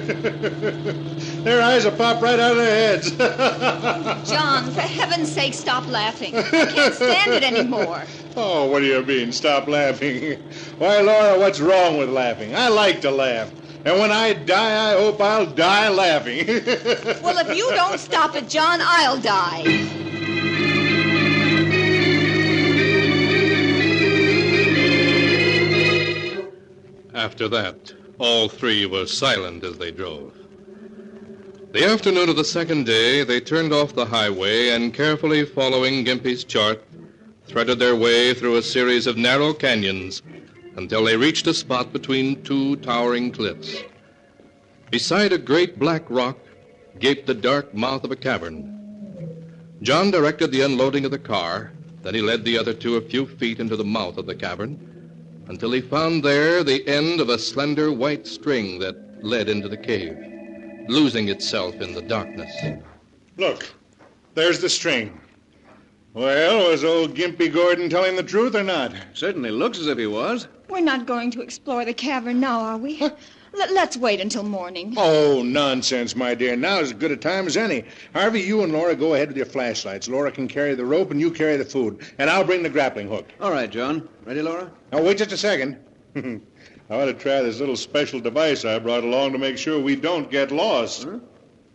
[1.41, 3.11] their eyes will pop right out of their heads.
[4.31, 6.37] John, for heaven's sake, stop laughing.
[6.37, 8.05] I can't stand it anymore.
[8.37, 9.33] Oh, what do you mean?
[9.33, 10.39] Stop laughing.
[10.79, 12.55] Why, Laura, what's wrong with laughing?
[12.55, 13.51] I like to laugh.
[13.85, 16.47] And when I die, I hope I'll die laughing.
[17.25, 20.10] well, if you don't stop it, John, I'll die.
[27.21, 30.33] After that, all three were silent as they drove.
[31.73, 36.45] The afternoon of the second day, they turned off the highway and, carefully following Gimpy's
[36.45, 36.83] chart,
[37.47, 40.23] threaded their way through a series of narrow canyons
[40.77, 43.83] until they reached a spot between two towering cliffs.
[44.91, 46.39] Beside a great black rock
[46.99, 48.65] gaped the dark mouth of a cavern.
[49.83, 53.27] John directed the unloading of the car, then he led the other two a few
[53.27, 54.90] feet into the mouth of the cavern
[55.51, 59.77] until he found there the end of a slender white string that led into the
[59.77, 60.17] cave,
[60.87, 62.53] losing itself in the darkness.
[63.37, 63.69] Look,
[64.35, 65.21] there's the string.
[66.15, 68.93] Well, was old Gimpy Gordon telling the truth or not?
[69.13, 70.47] Certainly looks as if he was.
[70.69, 73.03] We're not going to explore the cavern now, are we?
[73.53, 74.95] Let, us wait until morning.
[74.97, 76.57] Oh, nonsense, my dear.
[76.57, 77.85] Now's as good a time as any.
[78.15, 80.09] Harvey, you and Laura go ahead with your flashlights.
[80.09, 82.01] Laura can carry the rope and you carry the food.
[82.19, 83.27] And I'll bring the grappling hook.
[83.41, 84.09] All right, John.
[84.25, 84.71] Ready, Laura?
[84.93, 85.79] Now, wait just a second.
[86.17, 86.41] I
[86.91, 90.31] ought to try this little special device I brought along to make sure we don't
[90.31, 91.05] get lost.
[91.05, 91.19] Huh?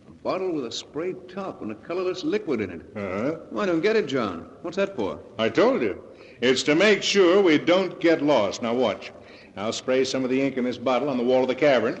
[0.08, 2.80] A bottle with a sprayed top and a colorless liquid in it.
[2.96, 3.36] Uh-huh.
[3.50, 4.48] Well, I don't get it, John.
[4.62, 5.20] What's that for?
[5.38, 6.02] I told you.
[6.40, 8.62] It's to make sure we don't get lost.
[8.62, 9.12] Now, watch.
[9.56, 11.98] I'll spray some of the ink in this bottle on the wall of the cavern.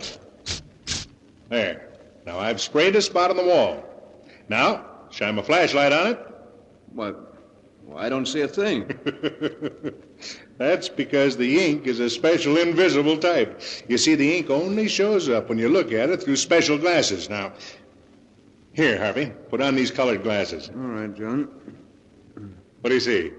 [1.48, 1.88] There.
[2.26, 3.84] Now I've sprayed a spot on the wall.
[4.48, 6.26] Now, shine my flashlight on it.
[6.92, 7.12] Why,
[7.82, 8.86] well, I don't see a thing.
[10.58, 13.60] That's because the ink is a special invisible type.
[13.88, 17.30] You see, the ink only shows up when you look at it through special glasses.
[17.30, 17.52] Now,
[18.72, 20.68] here, Harvey, put on these colored glasses.
[20.70, 21.48] All right, John.
[22.80, 23.32] What do you see?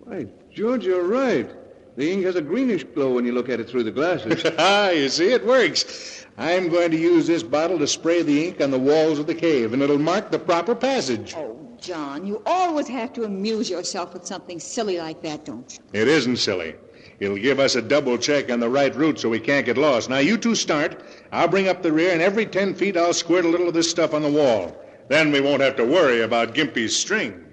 [0.00, 1.50] Why, George, you're right.
[1.94, 4.42] The ink has a greenish glow when you look at it through the glasses.
[4.58, 6.24] ah, you see, it works.
[6.38, 9.34] I'm going to use this bottle to spray the ink on the walls of the
[9.34, 11.34] cave, and it'll mark the proper passage.
[11.36, 16.00] Oh, John, you always have to amuse yourself with something silly like that, don't you?
[16.00, 16.76] It isn't silly.
[17.20, 20.08] It'll give us a double check on the right route so we can't get lost.
[20.08, 21.02] Now, you two start.
[21.30, 23.90] I'll bring up the rear, and every ten feet I'll squirt a little of this
[23.90, 24.76] stuff on the wall.
[25.08, 27.44] Then we won't have to worry about Gimpy's string.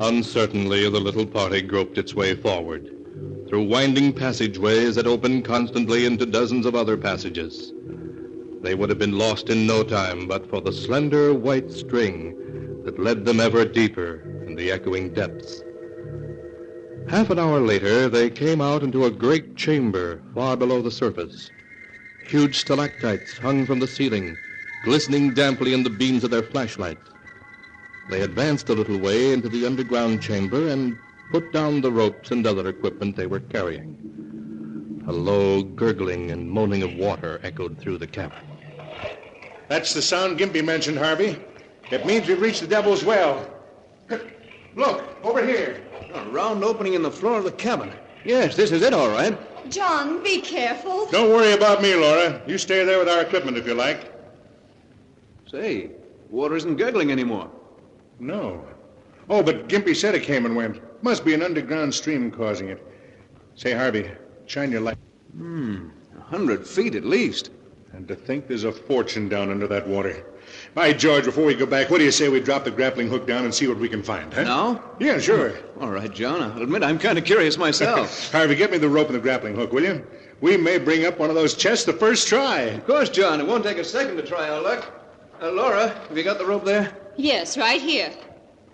[0.00, 2.86] Uncertainly, the little party groped its way forward,
[3.48, 7.72] through winding passageways that opened constantly into dozens of other passages.
[8.62, 12.98] They would have been lost in no time but for the slender white string that
[12.98, 15.62] led them ever deeper in the echoing depths.
[17.08, 21.50] Half an hour later, they came out into a great chamber far below the surface.
[22.26, 24.36] Huge stalactites hung from the ceiling,
[24.84, 27.15] glistening damply in the beams of their flashlights.
[28.08, 30.96] They advanced a little way into the underground chamber and
[31.32, 35.04] put down the ropes and other equipment they were carrying.
[35.08, 38.44] A low gurgling and moaning of water echoed through the cavern.
[39.68, 41.38] That's the sound Gimpy mentioned, Harvey.
[41.90, 43.48] It means we've reached the Devil's Well.
[44.76, 45.82] Look, over here.
[46.14, 47.90] A round opening in the floor of the cabin.
[48.24, 49.36] Yes, this is it, all right.
[49.70, 51.06] John, be careful.
[51.06, 52.40] Don't worry about me, Laura.
[52.46, 54.12] You stay there with our equipment if you like.
[55.50, 55.90] Say,
[56.30, 57.50] water isn't gurgling anymore.
[58.18, 58.64] No.
[59.28, 60.80] Oh, but Gimpy said it came and went.
[61.02, 62.84] Must be an underground stream causing it.
[63.54, 64.10] Say, Harvey,
[64.46, 64.98] shine your light.
[65.36, 65.88] Hmm,
[66.18, 67.50] a hundred feet at least.
[67.92, 70.24] And to think there's a fortune down under that water.
[70.74, 73.26] By George, before we go back, what do you say we drop the grappling hook
[73.26, 74.42] down and see what we can find, huh?
[74.44, 74.82] Now?
[75.00, 75.54] Yeah, sure.
[75.80, 76.42] All right, John.
[76.42, 78.30] I'll admit I'm kind of curious myself.
[78.32, 80.06] Harvey, get me the rope and the grappling hook, will you?
[80.40, 82.60] we may bring up one of those chests the first try.
[82.60, 83.40] Of course, John.
[83.40, 84.92] It won't take a second to try our luck.
[85.40, 86.94] Uh, Laura, have you got the rope there?
[87.16, 88.10] Yes, right here.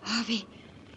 [0.03, 0.47] Harvey,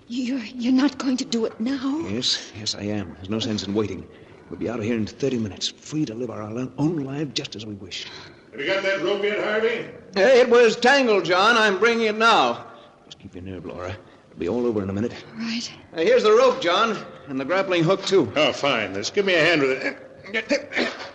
[0.08, 2.00] you're, you're not going to do it now?
[2.10, 3.14] Yes, yes, I am.
[3.16, 4.08] There's no sense in waiting.
[4.50, 7.56] We'll be out of here in 30 minutes, free to live our own life just
[7.56, 8.08] as we wish.
[8.52, 9.86] Have you got that rope yet, Harvey?
[10.16, 11.58] Hey, it was tangled, John.
[11.58, 12.66] I'm bringing it now.
[13.06, 13.90] Just keep your nerve, Laura.
[14.30, 15.14] It'll be all over in a minute.
[15.36, 15.70] Right.
[15.94, 18.32] Uh, here's the rope, John, and the grappling hook, too.
[18.36, 18.94] Oh, fine.
[18.94, 19.98] Just give me a hand with it.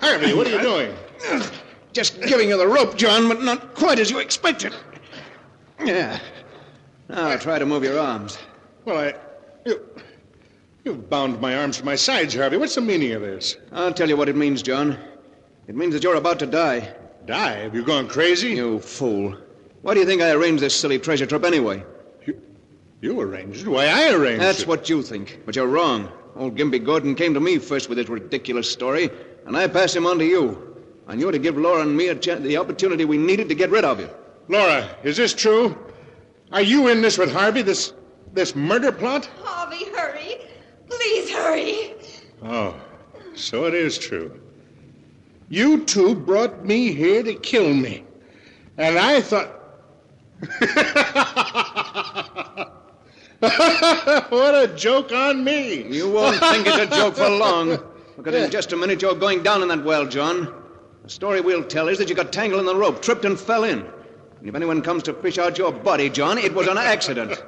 [0.00, 0.94] Harvey, what are you doing?
[1.92, 4.74] Just giving you the rope, John, but not quite as you expected.
[5.84, 6.18] Yeah.
[7.08, 8.38] Now try to move your arms.
[8.84, 9.14] Well, I.
[9.64, 9.80] You,
[10.84, 12.56] you've bound my arms to my sides, Harvey.
[12.56, 13.56] What's the meaning of this?
[13.72, 14.96] I'll tell you what it means, John.
[15.66, 16.94] It means that you're about to die.
[17.26, 17.52] Die?
[17.56, 18.50] Have you gone crazy?
[18.52, 19.36] You fool.
[19.82, 21.82] Why do you think I arranged this silly treasure trip anyway?
[22.26, 22.40] You,
[23.00, 23.68] you arranged it?
[23.68, 24.60] Why, I arranged That's it.
[24.60, 26.10] That's what you think, but you're wrong.
[26.36, 29.10] Old Gimpy Gordon came to me first with his ridiculous story,
[29.46, 30.76] and I passed him on to you.
[31.06, 33.70] I knew to give Laura and me a ch- the opportunity we needed to get
[33.70, 34.08] rid of you.
[34.50, 35.78] Laura, is this true?
[36.50, 37.92] Are you in this with Harvey, this
[38.32, 39.30] this murder plot?
[39.44, 40.38] Harvey, hurry.
[40.88, 41.94] Please hurry.
[42.42, 42.74] Oh,
[43.36, 44.40] so it is true.
[45.50, 48.02] You two brought me here to kill me.
[48.76, 49.56] And I thought.
[54.30, 55.84] what a joke on me.
[55.84, 57.78] You won't think it's a joke for long.
[58.16, 60.52] Because in just a minute you're going down in that well, John.
[61.04, 63.62] The story we'll tell is that you got tangled in the rope, tripped and fell
[63.62, 63.86] in.
[64.40, 67.42] And if anyone comes to fish out your body, John, it was an accident.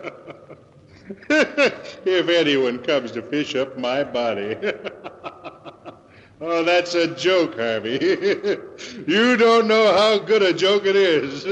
[1.31, 4.57] if anyone comes to fish up my body.
[6.43, 7.99] oh, that's a joke, Harvey.
[9.07, 11.45] you don't know how good a joke it is.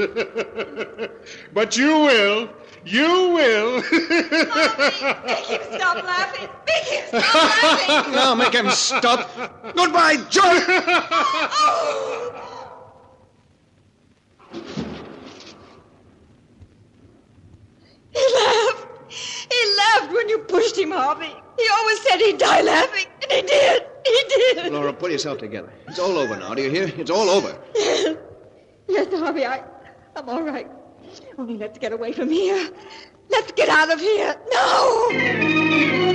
[1.53, 2.47] but you will.
[2.85, 3.75] You will.
[3.81, 3.93] Make
[5.45, 6.49] him stop laughing.
[6.67, 8.13] Make him stop laughing.
[8.13, 9.75] now make him stop.
[9.75, 10.61] Goodbye, John.
[18.13, 18.87] He oh, laughed.
[19.51, 21.33] He laughed when you pushed him, Harvey.
[21.57, 23.85] He always said he'd die laughing, and he did.
[24.05, 24.73] He did.
[24.73, 25.71] Laura, pull yourself together.
[25.87, 26.53] It's all over now.
[26.53, 26.91] Do you hear?
[26.97, 27.57] It's all over.
[27.75, 28.17] Yes,
[28.87, 29.63] yes, Harvey, I,
[30.15, 30.69] I'm all right.
[31.37, 32.69] Only let's get away from here.
[33.29, 34.35] Let's get out of here.
[34.51, 36.11] No!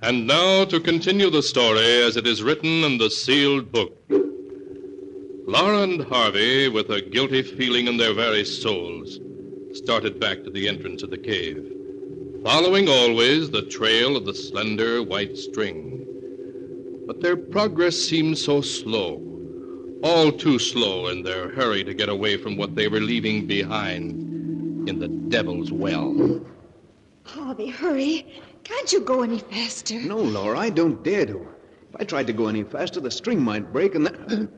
[0.00, 3.92] And now to continue the story as it is written in the sealed book.
[5.48, 9.18] Laura and Harvey, with a guilty feeling in their very souls,
[9.72, 11.72] started back to the entrance of the cave,
[12.44, 16.04] following always the trail of the slender white string.
[17.06, 19.22] But their progress seemed so slow,
[20.02, 24.86] all too slow in their hurry to get away from what they were leaving behind
[24.86, 26.44] in the Devil's Well.
[27.22, 28.26] Harvey, hurry.
[28.64, 29.98] Can't you go any faster?
[29.98, 31.40] No, Laura, I don't dare to.
[31.88, 34.52] If I tried to go any faster, the string might break and then.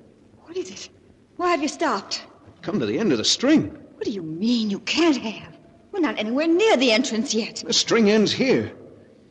[0.50, 0.88] What is it?
[1.36, 2.26] Why have you stopped?
[2.62, 3.68] come to the end of the string.
[3.94, 5.56] What do you mean you can't have?
[5.92, 7.62] We're not anywhere near the entrance yet.
[7.64, 8.72] The string ends here.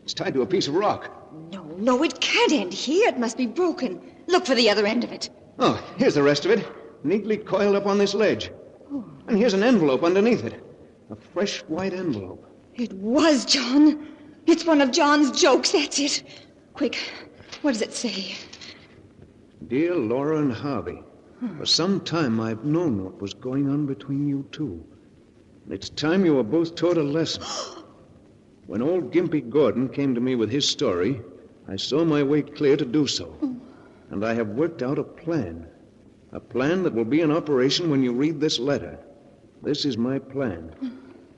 [0.04, 1.12] It's tied to a piece of rock.
[1.52, 3.10] No, no, it can't end here.
[3.10, 4.00] It must be broken.
[4.28, 5.30] Look for the other end of it.
[5.60, 6.66] Oh, here's the rest of it,
[7.04, 8.50] neatly coiled up on this ledge.
[8.90, 9.04] Oh.
[9.28, 10.64] And here's an envelope underneath it.
[11.12, 12.50] A fresh white envelope.
[12.76, 14.08] It was John.
[14.46, 16.24] It's one of John's jokes, that's it.
[16.76, 16.98] Quick,
[17.62, 18.38] what does it say?
[19.68, 21.04] Dear Laura and Harvey,
[21.58, 24.84] for some time I've known what was going on between you two.
[25.64, 27.44] And it's time you were both taught a lesson.
[28.68, 31.22] When old Gimpy Gordon came to me with his story,
[31.68, 33.34] I saw my way clear to do so.
[34.10, 35.68] And I have worked out a plan.
[36.32, 39.00] A plan that will be in operation when you read this letter.
[39.64, 40.76] This is my plan.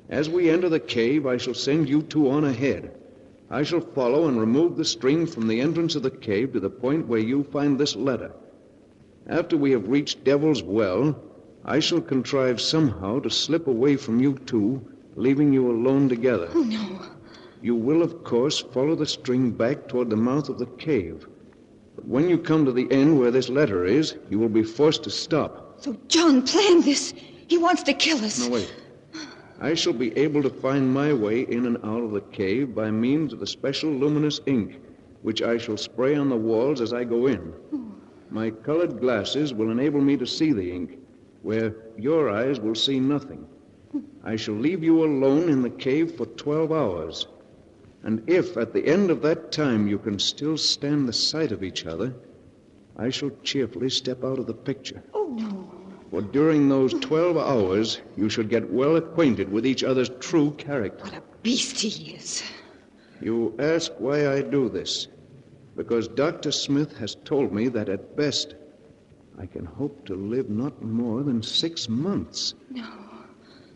[0.10, 2.92] As we enter the cave, I shall send you two on ahead.
[3.50, 6.70] I shall follow and remove the string from the entrance of the cave to the
[6.70, 8.32] point where you find this letter.
[9.28, 11.16] After we have reached Devil's Well,
[11.64, 14.82] I shall contrive somehow to slip away from you two,
[15.16, 16.50] leaving you alone together.
[16.54, 17.02] Oh, no.
[17.62, 21.28] You will, of course, follow the string back toward the mouth of the cave.
[21.96, 25.04] But when you come to the end where this letter is, you will be forced
[25.04, 25.76] to stop.
[25.82, 27.14] So John planned this.
[27.48, 28.40] He wants to kill us.
[28.40, 28.74] No, wait.
[29.60, 32.90] I shall be able to find my way in and out of the cave by
[32.90, 34.80] means of the special luminous ink,
[35.22, 37.54] which I shall spray on the walls as I go in.
[37.72, 37.92] Oh.
[38.32, 40.98] My colored glasses will enable me to see the ink,
[41.42, 43.46] where your eyes will see nothing.
[44.24, 47.28] I shall leave you alone in the cave for 12 hours.
[48.04, 51.62] And if at the end of that time you can still stand the sight of
[51.62, 52.14] each other,
[52.96, 55.04] I shall cheerfully step out of the picture.
[55.14, 55.70] Oh, no.
[56.10, 61.04] For during those 12 hours, you should get well acquainted with each other's true character.
[61.04, 62.44] What a beast he is.
[63.22, 65.10] You ask why I do this.
[65.76, 66.52] Because Dr.
[66.52, 68.56] Smith has told me that at best,
[69.38, 72.54] I can hope to live not more than six months.
[72.70, 72.88] No.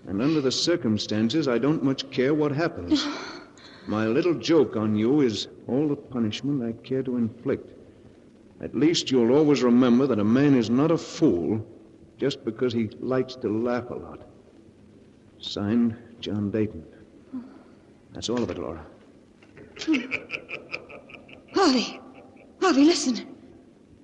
[0.07, 3.05] And under the circumstances, I don't much care what happens.
[3.05, 3.17] No.
[3.87, 7.71] My little joke on you is all the punishment I care to inflict.
[8.61, 11.65] At least you'll always remember that a man is not a fool
[12.17, 14.21] just because he likes to laugh a lot.
[15.39, 16.83] Signed, John Dayton.
[17.31, 17.41] Hmm.
[18.13, 18.85] That's all of it, Laura.
[21.55, 21.99] Harvey.
[22.61, 23.25] Harvey, listen.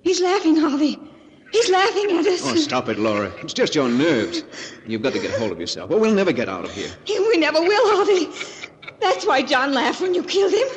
[0.02, 0.98] He's laughing, Harvey.
[1.52, 2.40] He's laughing at us.
[2.44, 3.30] Oh, stop it, Laura.
[3.42, 4.42] It's just your nerves.
[4.86, 6.90] You've got to get hold of yourself, or we'll never get out of here.
[7.06, 8.26] We never will, Harvey.
[9.00, 10.68] That's why John laughed when you killed him.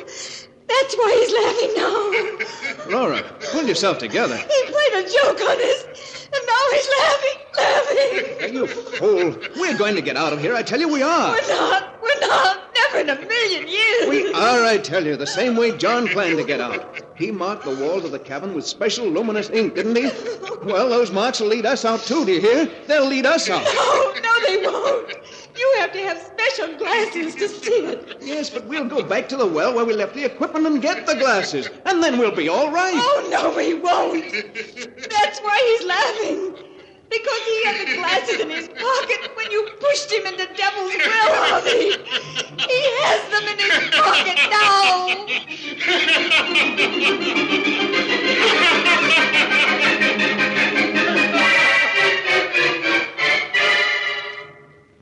[0.68, 2.98] That's why he's laughing now.
[2.98, 3.22] Laura,
[3.52, 4.36] pull yourself together.
[4.36, 8.54] He played a joke on us, and now he's laughing, laughing.
[8.54, 9.36] You fool.
[9.56, 10.54] We're going to get out of here.
[10.54, 11.32] I tell you we are.
[11.32, 12.02] We're not.
[12.02, 12.65] We're not.
[12.92, 14.08] Never in a million years.
[14.08, 17.02] We are, I tell you, the same way John planned to get out.
[17.16, 20.10] He marked the walls of the cabin with special luminous ink, didn't he?
[20.64, 22.66] Well, those marks will lead us out, too, do you hear?
[22.86, 23.64] They'll lead us out.
[23.64, 25.14] No, no, they won't.
[25.56, 28.18] You have to have special glasses to see it.
[28.20, 31.06] Yes, but we'll go back to the well where we left the equipment and get
[31.06, 32.92] the glasses, and then we'll be all right.
[32.94, 34.30] Oh, no, we won't.
[35.10, 36.75] That's why he's laughing.
[37.08, 41.34] Because he had the glasses in his pocket when you pushed him into Devil's Well,
[41.44, 41.96] Harvey.
[42.68, 45.26] He has them in his pocket now.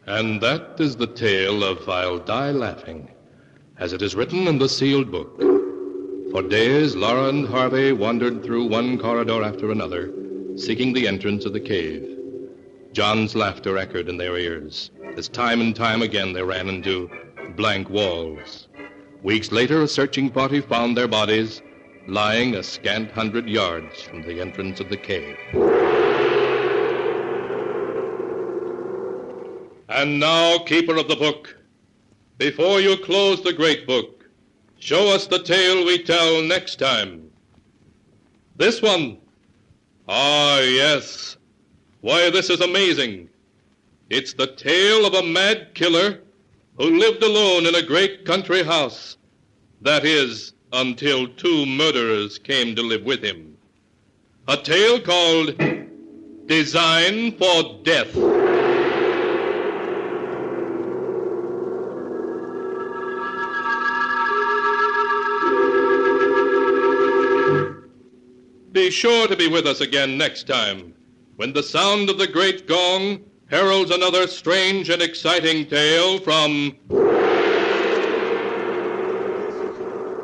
[0.06, 3.10] And that is the tale of I'll Die Laughing,
[3.78, 5.40] as it is written in the sealed book.
[6.30, 10.12] For days, Laura and Harvey wandered through one corridor after another,
[10.56, 12.18] seeking the entrance of the cave.
[12.92, 17.10] John's laughter echoed in their ears, as time and time again they ran into
[17.56, 18.68] blank walls.
[19.22, 21.62] Weeks later, a searching party found their bodies
[22.06, 25.36] lying a scant hundred yards from the entrance of the cave.
[29.88, 31.56] And now, keeper of the book,
[32.38, 34.26] before you close the great book,
[34.78, 37.30] show us the tale we tell next time.
[38.56, 39.18] This one.
[40.08, 41.36] Ah, yes.
[42.02, 43.30] Why, this is amazing.
[44.10, 46.20] It's the tale of a mad killer
[46.76, 49.16] who lived alone in a great country house.
[49.80, 53.56] That is, until two murderers came to live with him.
[54.46, 55.56] A tale called
[56.46, 58.43] Design for Death.
[68.74, 70.94] Be sure to be with us again next time
[71.36, 76.76] when the sound of the great gong heralds another strange and exciting tale from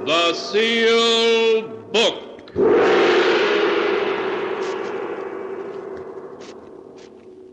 [0.04, 2.52] The Sealed Book.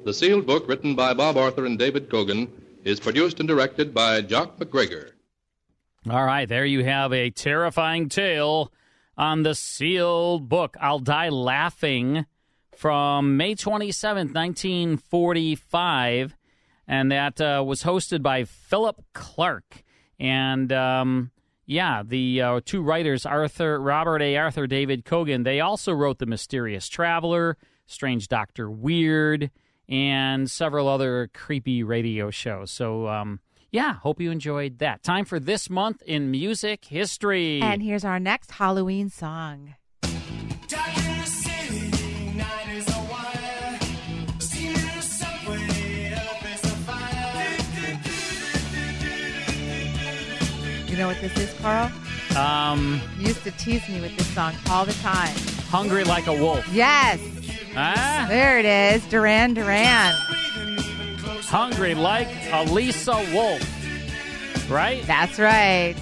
[0.04, 2.50] The Sealed Book, written by Bob Arthur and David Kogan,
[2.84, 5.12] is produced and directed by Jock MacGregor.
[6.10, 8.72] All right, there you have a terrifying tale
[9.18, 10.78] on the sealed book.
[10.80, 12.26] I'll Die Laughing
[12.76, 16.36] from May 27th, 1945.
[16.88, 19.84] And that uh, was hosted by Phillip Clarke.
[20.20, 21.32] And um,
[21.66, 24.38] yeah, the uh, two writers, Arthur Robert A.
[24.38, 29.52] Arthur, David Kogan, they also wrote The Mysterious Traveler, Strange Doctor Weird,
[29.90, 32.72] and several other creepy radio shows.
[32.72, 33.40] So, um,
[33.72, 35.04] yeah, hope you enjoyed that.
[35.04, 37.62] Time for this month in music history.
[37.62, 39.76] And here's our next Halloween song.
[50.88, 51.92] You know what this is, Carl?
[52.36, 55.36] Um, You used to tease me with this song all the time.
[55.70, 56.66] Hungry Like a Wolf.
[56.74, 57.20] Yes.
[57.76, 59.06] Ah, There it is.
[59.08, 60.16] Duran Duran.
[61.50, 63.62] Hungry like Elisa Wolf.
[64.70, 65.06] Right?
[65.06, 65.96] That's right.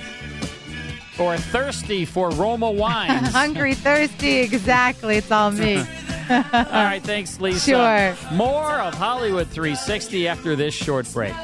[1.19, 3.28] Or thirsty for Roma wines.
[3.32, 4.39] Hungry, thirsty.
[4.39, 5.17] Exactly.
[5.17, 5.78] It's all me.
[6.30, 7.59] All right, thanks, Lisa.
[7.59, 8.36] Sure.
[8.36, 11.36] More of Hollywood 360 after this short break.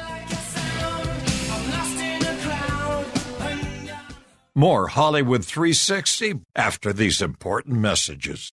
[4.54, 8.52] More Hollywood 360 after these important messages.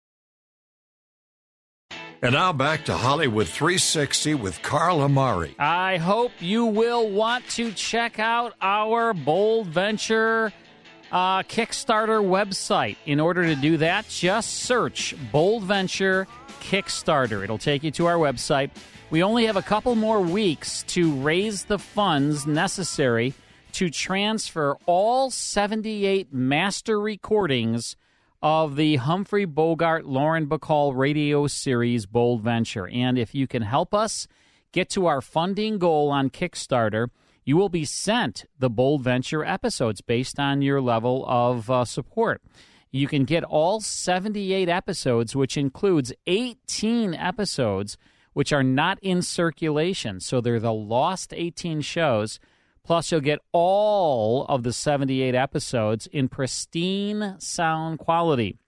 [2.23, 5.57] And now back to Hollywood 360 with Carl Amari.
[5.59, 10.53] I hope you will want to check out our bold venture
[11.11, 12.95] uh, Kickstarter website.
[13.05, 16.25] In order to do that, just search Bold Venture
[16.61, 17.43] Kickstarter.
[17.43, 18.71] It'll take you to our website.
[19.09, 23.33] We only have a couple more weeks to raise the funds necessary
[23.73, 27.97] to transfer all 78 master recordings
[28.43, 32.89] of the Humphrey Bogart Lauren Bacall radio series Bold Venture.
[32.89, 34.27] And if you can help us
[34.73, 37.07] get to our funding goal on Kickstarter,
[37.45, 42.41] you will be sent the Bold Venture episodes based on your level of uh, support.
[42.91, 47.97] You can get all 78 episodes, which includes 18 episodes
[48.33, 50.19] which are not in circulation.
[50.19, 52.39] So they're the lost 18 shows
[52.85, 58.59] Plus, you'll get all of the 78 episodes in pristine sound quality.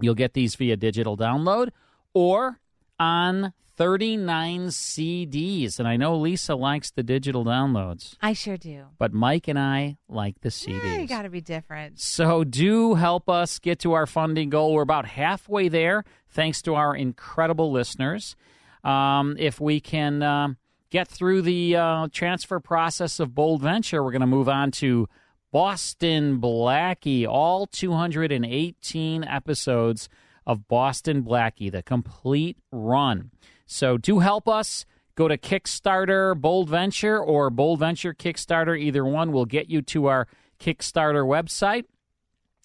[0.00, 1.70] You'll get these via digital download
[2.14, 2.60] or
[3.00, 5.78] on 39 CDs.
[5.78, 8.16] And I know Lisa likes the digital downloads.
[8.20, 8.86] I sure do.
[8.98, 10.84] But Mike and I like the CDs.
[10.84, 11.98] Yeah, you got to be different.
[12.00, 14.72] So do help us get to our funding goal.
[14.74, 18.36] We're about halfway there, thanks to our incredible listeners.
[18.84, 20.22] Um, if we can.
[20.22, 20.48] Uh,
[20.90, 25.08] get through the uh, transfer process of Bold Venture, we're going to move on to
[25.50, 30.08] Boston Blackie, all 218 episodes
[30.46, 33.30] of Boston Blackie, the complete run.
[33.66, 34.86] So do help us.
[35.14, 38.78] Go to Kickstarter Bold Venture or Bold Venture Kickstarter.
[38.78, 40.28] Either one will get you to our
[40.60, 41.84] Kickstarter website.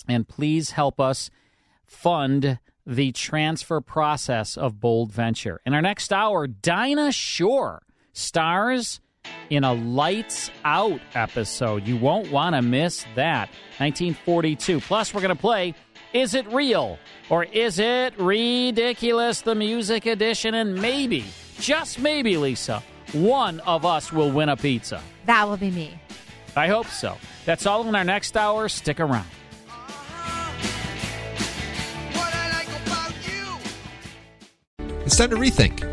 [0.08, 1.30] And please help us
[1.86, 5.62] fund the transfer process of Bold Venture.
[5.66, 7.84] In our next hour, Dinah Shore
[8.14, 9.00] stars
[9.50, 11.88] in a Lights Out episode.
[11.88, 13.50] You won't want to miss that.
[13.80, 14.80] 1942.
[14.80, 15.76] Plus, we're going to play
[16.14, 16.98] Is It Real
[17.30, 19.42] or Is It Ridiculous?
[19.42, 20.54] The music edition.
[20.54, 21.26] And maybe,
[21.60, 25.02] just maybe, Lisa, one of us will win a pizza.
[25.26, 26.00] That will be me.
[26.56, 27.18] I hope so.
[27.46, 28.70] That's all in our next hour.
[28.70, 29.28] Stick around.
[35.06, 35.93] It's time to rethink